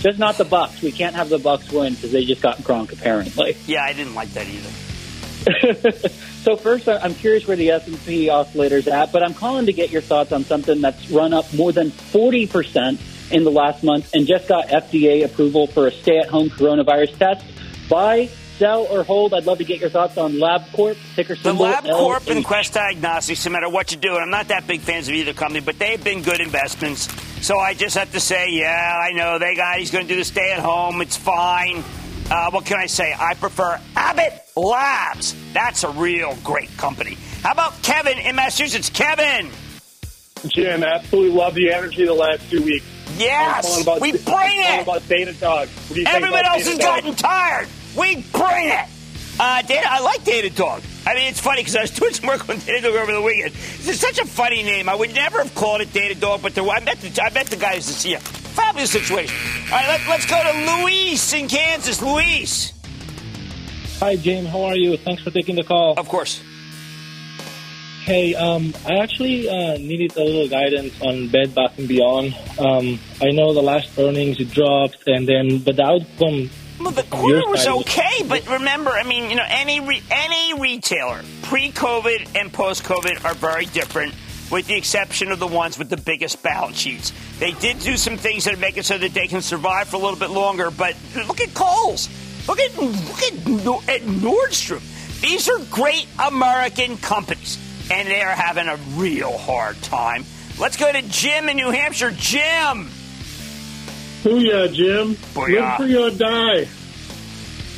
[0.00, 0.82] Just not the Bucs.
[0.82, 3.56] We can't have the Bucs win because they just got Gronk, apparently.
[3.66, 6.08] Yeah, I didn't like that either.
[6.42, 10.02] So first, I'm curious where the S&P oscillator's at, but I'm calling to get your
[10.02, 14.48] thoughts on something that's run up more than 40% in the last month and just
[14.48, 17.44] got FDA approval for a stay-at-home coronavirus test.
[17.88, 18.28] Buy,
[18.62, 19.34] sell, or hold?
[19.34, 23.44] I'd love to get your thoughts on LabCorp, ticker The symbol LabCorp and Quest Diagnostics,
[23.44, 25.78] no matter what you do, and I'm not that big fans of either company, but
[25.80, 27.08] they've been good investments.
[27.44, 29.78] So I just have to say, yeah, I know they got.
[29.78, 31.00] He's going to do the stay at home.
[31.00, 31.82] It's fine.
[32.30, 33.12] Uh, what can I say?
[33.18, 35.34] I prefer Abbott Labs.
[35.52, 37.18] That's a real great company.
[37.42, 38.90] How about Kevin in Massachusetts?
[38.90, 39.50] Kevin.
[40.46, 42.86] Jim, absolutely love the energy the last two weeks.
[43.18, 44.82] Yes, about, we I'm bring it.
[44.82, 45.66] about Datadog.
[45.66, 46.80] What do you think Everyone else has Datadog?
[46.80, 47.68] gotten tired.
[47.96, 48.86] We bring it.
[49.38, 50.84] Uh, Data, I like Datadog.
[51.06, 53.54] I mean, it's funny because I was doing some work on Datadog over the weekend.
[53.54, 54.88] It's such a funny name.
[54.88, 57.56] I would never have called it Datadog, but the, I met the I met the
[57.56, 58.20] guy who's the CEO.
[58.20, 59.34] Fabulous situation.
[59.66, 62.02] All right, let, let's go to Luis in Kansas.
[62.02, 62.72] Luis.
[63.98, 64.48] Hi, James.
[64.48, 64.96] How are you?
[64.96, 65.94] Thanks for taking the call.
[65.96, 66.42] Of course.
[68.04, 72.34] Hey, um, I actually uh, needed a little guidance on Bed Bath and Beyond.
[72.58, 76.50] Um, I know the last earnings it dropped, and then but the outcome.
[76.84, 81.22] Well, the quarter was okay, but remember, I mean, you know, any re- any retailer,
[81.42, 84.14] pre-COVID and post-COVID, are very different.
[84.50, 87.10] with the exception of the ones with the biggest balance sheets.
[87.38, 89.98] They did do some things that make it so that they can survive for a
[89.98, 90.94] little bit longer, but
[91.26, 92.10] look at Kohl's.
[92.46, 93.32] Look at look at,
[93.88, 94.82] at Nordstrom.
[95.22, 97.56] These are great American companies,
[97.90, 100.26] and they are having a real hard time.
[100.60, 102.10] Let's go to Jim in New Hampshire.
[102.10, 102.90] Jim.
[104.22, 105.14] Booyah, Jim.
[105.34, 105.60] Booyah.
[105.60, 106.68] Live free or die.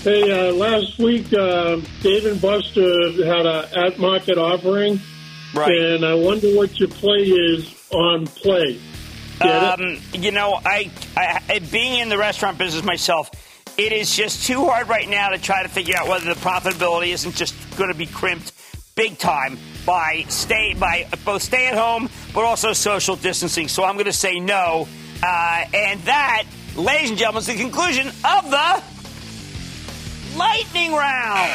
[0.02, 5.00] Hey, uh, last week, uh, Dave and Buster had a at market offering.
[5.54, 5.72] Right.
[5.72, 8.78] And I wonder what your play is on play.
[9.40, 13.30] Um, you know, I, I being in the restaurant business myself,
[13.76, 17.08] it is just too hard right now to try to figure out whether the profitability
[17.08, 18.52] isn't just going to be crimped
[18.94, 23.66] big time by stay by both stay at home but also social distancing.
[23.66, 24.86] So I'm going to say no,
[25.24, 26.44] uh, and that,
[26.76, 28.82] ladies and gentlemen, is the conclusion of the
[30.36, 31.50] lightning round.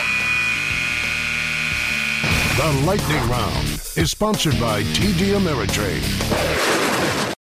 [2.57, 7.35] The lightning round is sponsored by TD Ameritrade.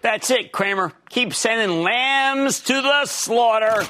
[0.00, 0.92] That's it, Cramer.
[1.10, 3.82] Keep sending lambs to the slaughter.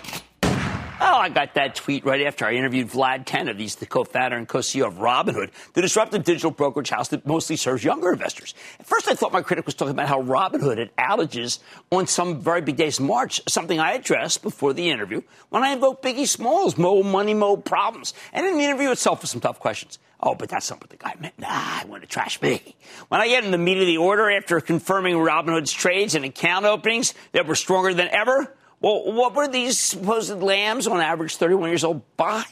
[1.04, 3.58] Oh, I got that tweet right after I interviewed Vlad Tenev.
[3.58, 7.82] He's the co-founder and co-CEO of Robinhood, the disruptive digital brokerage house that mostly serves
[7.82, 8.54] younger investors.
[8.78, 11.58] At first, I thought my critic was talking about how Robinhood had outages
[11.90, 15.72] on some very big days in March, something I addressed before the interview when I
[15.72, 19.58] invoked Biggie Smalls' Mo Money Mo problems, and in the interview itself with some tough
[19.58, 19.98] questions.
[20.20, 21.36] Oh, but that's not what the guy meant.
[21.36, 22.76] Nah, I want to trash me.
[23.08, 26.64] When I get in the meat of the order after confirming Robinhood's trades and account
[26.64, 31.68] openings that were stronger than ever, well, what were these supposed lambs on average 31
[31.70, 32.44] years old buying?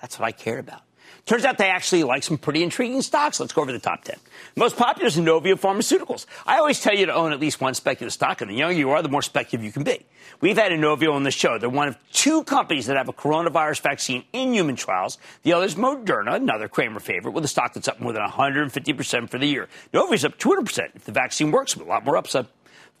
[0.00, 0.82] That's what I cared about.
[1.26, 3.40] Turns out they actually like some pretty intriguing stocks.
[3.40, 4.16] Let's go over the top 10.
[4.56, 6.26] Most popular is Inovio Pharmaceuticals.
[6.44, 8.90] I always tell you to own at least one speculative stock, and the younger you
[8.90, 10.04] are, the more speculative you can be.
[10.42, 11.56] We've had Inovio on the show.
[11.58, 15.16] They're one of two companies that have a coronavirus vaccine in human trials.
[15.44, 19.30] The other is Moderna, another Cramer favorite, with a stock that's up more than 150%
[19.30, 19.68] for the year.
[19.94, 22.46] Inovio's up 200% if the vaccine works, a lot more upside.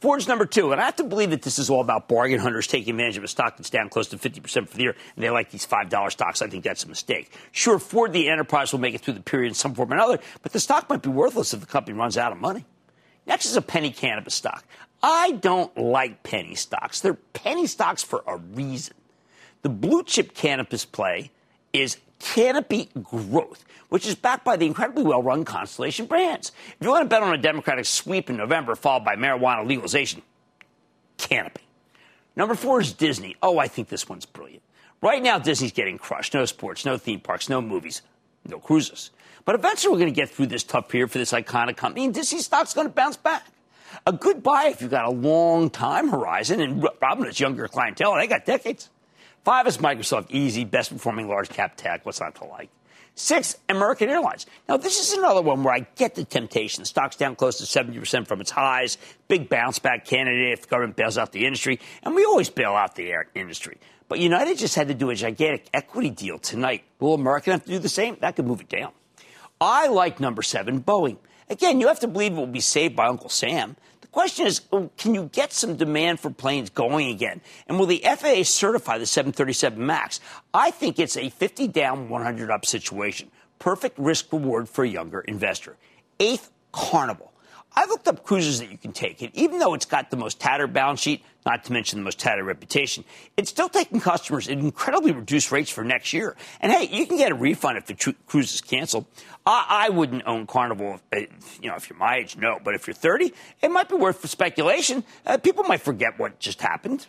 [0.00, 2.66] Ford's number two, and I have to believe that this is all about bargain hunters
[2.66, 5.30] taking advantage of a stock that's down close to 50% for the year, and they
[5.30, 6.42] like these $5 stocks.
[6.42, 7.32] I think that's a mistake.
[7.52, 10.18] Sure, Ford, the enterprise, will make it through the period in some form or another,
[10.42, 12.66] but the stock might be worthless if the company runs out of money.
[13.26, 14.64] Next is a penny cannabis stock.
[15.02, 17.00] I don't like penny stocks.
[17.00, 18.94] They're penny stocks for a reason.
[19.62, 21.30] The blue chip cannabis play
[21.72, 26.52] is Canopy Growth, which is backed by the incredibly well run Constellation Brands.
[26.68, 30.22] If you want to bet on a Democratic sweep in November followed by marijuana legalization,
[31.18, 31.62] Canopy.
[32.36, 33.36] Number four is Disney.
[33.42, 34.62] Oh, I think this one's brilliant.
[35.00, 36.34] Right now, Disney's getting crushed.
[36.34, 38.02] No sports, no theme parks, no movies,
[38.46, 39.10] no cruises.
[39.44, 42.14] But eventually, we're going to get through this tough period for this iconic company, and
[42.14, 43.46] Disney stock's going to bounce back.
[44.06, 48.26] A good buy if you've got a long time horizon, and Robinhood's younger clientele, they
[48.26, 48.88] got decades.
[49.44, 52.06] Five is Microsoft, easy, best performing large cap tech.
[52.06, 52.70] What's not to like?
[53.14, 54.46] Six, American Airlines.
[54.66, 56.86] Now, this is another one where I get the temptation.
[56.86, 58.96] Stock's down close to 70% from its highs.
[59.28, 61.78] Big bounce back candidate if the government bails out the industry.
[62.02, 63.76] And we always bail out the air industry.
[64.08, 66.84] But United just had to do a gigantic equity deal tonight.
[66.98, 68.16] Will American have to do the same?
[68.20, 68.92] That could move it down.
[69.60, 71.18] I like number seven, Boeing.
[71.50, 73.76] Again, you have to believe it will be saved by Uncle Sam.
[74.14, 77.40] Question is, oh, can you get some demand for planes going again?
[77.66, 80.20] And will the FAA certify the 737 MAX?
[80.54, 83.32] I think it's a 50 down, 100 up situation.
[83.58, 85.74] Perfect risk reward for a younger investor.
[86.20, 87.32] Eighth, Carnival.
[87.76, 90.38] I looked up cruises that you can take, and even though it's got the most
[90.38, 93.04] tattered balance sheet, not to mention the most tattered reputation,
[93.36, 96.36] it's still taking customers at incredibly reduced rates for next year.
[96.60, 99.06] And hey, you can get a refund if the tr- cruise is canceled.
[99.44, 102.58] I, I wouldn't own Carnival, if, you know, if you're my age, no.
[102.62, 105.02] But if you're 30, it might be worth speculation.
[105.26, 107.06] Uh, people might forget what just happened.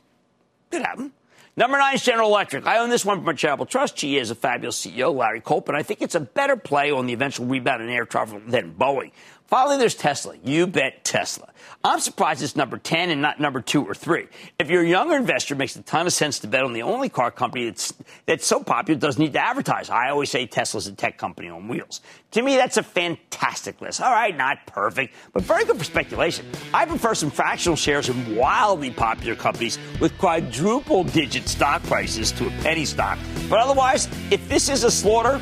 [0.71, 1.13] Could happen.
[1.57, 2.67] Number nine is General Electric.
[2.67, 3.95] I own this one from a charitable trust.
[3.95, 7.05] GE is a fabulous CEO, Larry Culp, and I think it's a better play on
[7.05, 9.11] the eventual rebound in air travel than Boeing.
[9.47, 10.35] Finally, there's Tesla.
[10.43, 11.49] You bet Tesla.
[11.83, 14.27] I'm surprised it's number 10 and not number two or three.
[14.57, 16.81] If you're a younger investor, it makes a ton of sense to bet on the
[16.81, 17.93] only car company that's,
[18.25, 19.91] that's so popular it doesn't need to advertise.
[19.91, 22.01] I always say Tesla's a tech company on wheels.
[22.31, 24.01] To me, that's a fantastic list.
[24.01, 26.47] All right, not perfect, but very good for speculation.
[26.73, 32.47] I prefer some fractional shares in wildly popular companies with quadruple digit stock prices to
[32.47, 33.19] a penny stock.
[33.47, 35.39] But otherwise, if this is a slaughter,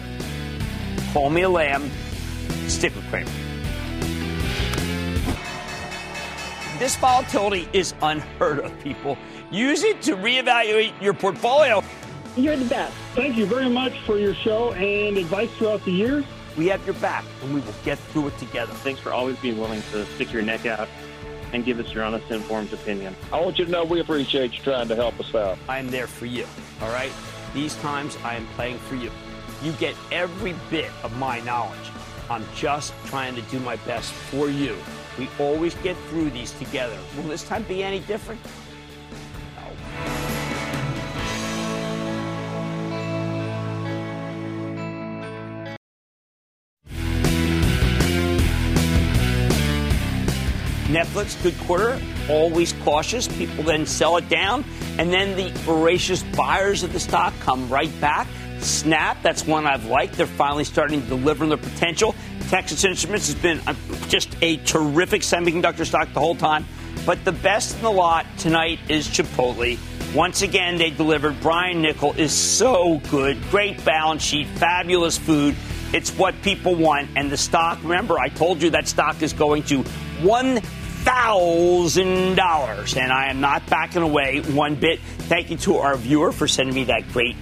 [1.13, 1.89] call me a lamb,
[2.67, 3.31] stick with Cramer.
[6.83, 9.17] This volatility is unheard of, people.
[9.51, 11.81] Use it to reevaluate your portfolio.
[12.35, 12.93] You're the best.
[13.15, 16.25] Thank you very much for your show and advice throughout the years.
[16.57, 18.73] We have your back, and we will get through it together.
[18.73, 20.89] Thanks for always being willing to stick your neck out
[21.53, 23.15] and give us your honest, informed opinion.
[23.31, 25.57] I want you to know we appreciate you trying to help us out.
[25.69, 26.45] I am there for you,
[26.81, 27.13] all right?
[27.53, 29.09] These times I am playing for you.
[29.63, 31.91] You get every bit of my knowledge.
[32.29, 34.75] I'm just trying to do my best for you.
[35.17, 36.97] We always get through these together.
[37.15, 38.41] Will this time be any different?
[50.87, 51.99] Netflix, good quarter,
[52.29, 53.27] always cautious.
[53.27, 54.63] People then sell it down,
[54.99, 58.27] and then the voracious buyers of the stock come right back.
[58.63, 60.15] Snap, that's one I've liked.
[60.15, 62.15] They're finally starting to deliver on their potential.
[62.49, 63.75] Texas Instruments has been uh,
[64.07, 66.65] just a terrific semiconductor stock the whole time.
[67.05, 69.79] But the best in the lot tonight is Chipotle.
[70.15, 71.41] Once again, they delivered.
[71.41, 73.41] Brian Niccol is so good.
[73.49, 75.55] Great balance sheet, fabulous food.
[75.91, 77.09] It's what people want.
[77.15, 79.83] And the stock, remember, I told you that stock is going to
[80.21, 82.97] $1,000.
[82.97, 85.01] And I am not backing away one bit.
[85.01, 87.35] Thank you to our viewer for sending me that great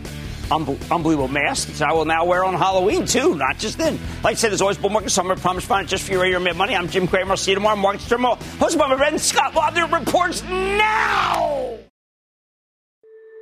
[0.51, 3.99] unbelievable mask that I will now wear on Halloween, too, not just then.
[4.23, 5.35] Like I said, there's always bull market summer.
[5.35, 6.75] Promise find it just for your radio mid money.
[6.75, 7.31] I'm Jim Cramer.
[7.31, 7.75] I'll see you tomorrow.
[7.75, 8.35] Markets Terminal.
[8.35, 11.77] Hosted by my friend Scott Wapner reports now.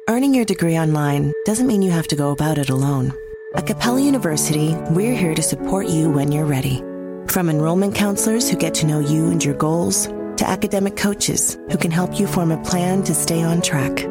[0.10, 3.14] Earning your degree online doesn't mean you have to go about it alone.
[3.56, 6.84] At Capella University, we're here to support you when you're ready.
[7.28, 10.08] From enrollment counselors who get to know you and your goals,
[10.38, 14.06] to academic coaches who can help you form a plan to stay on track.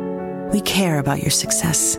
[0.52, 1.98] We care about your success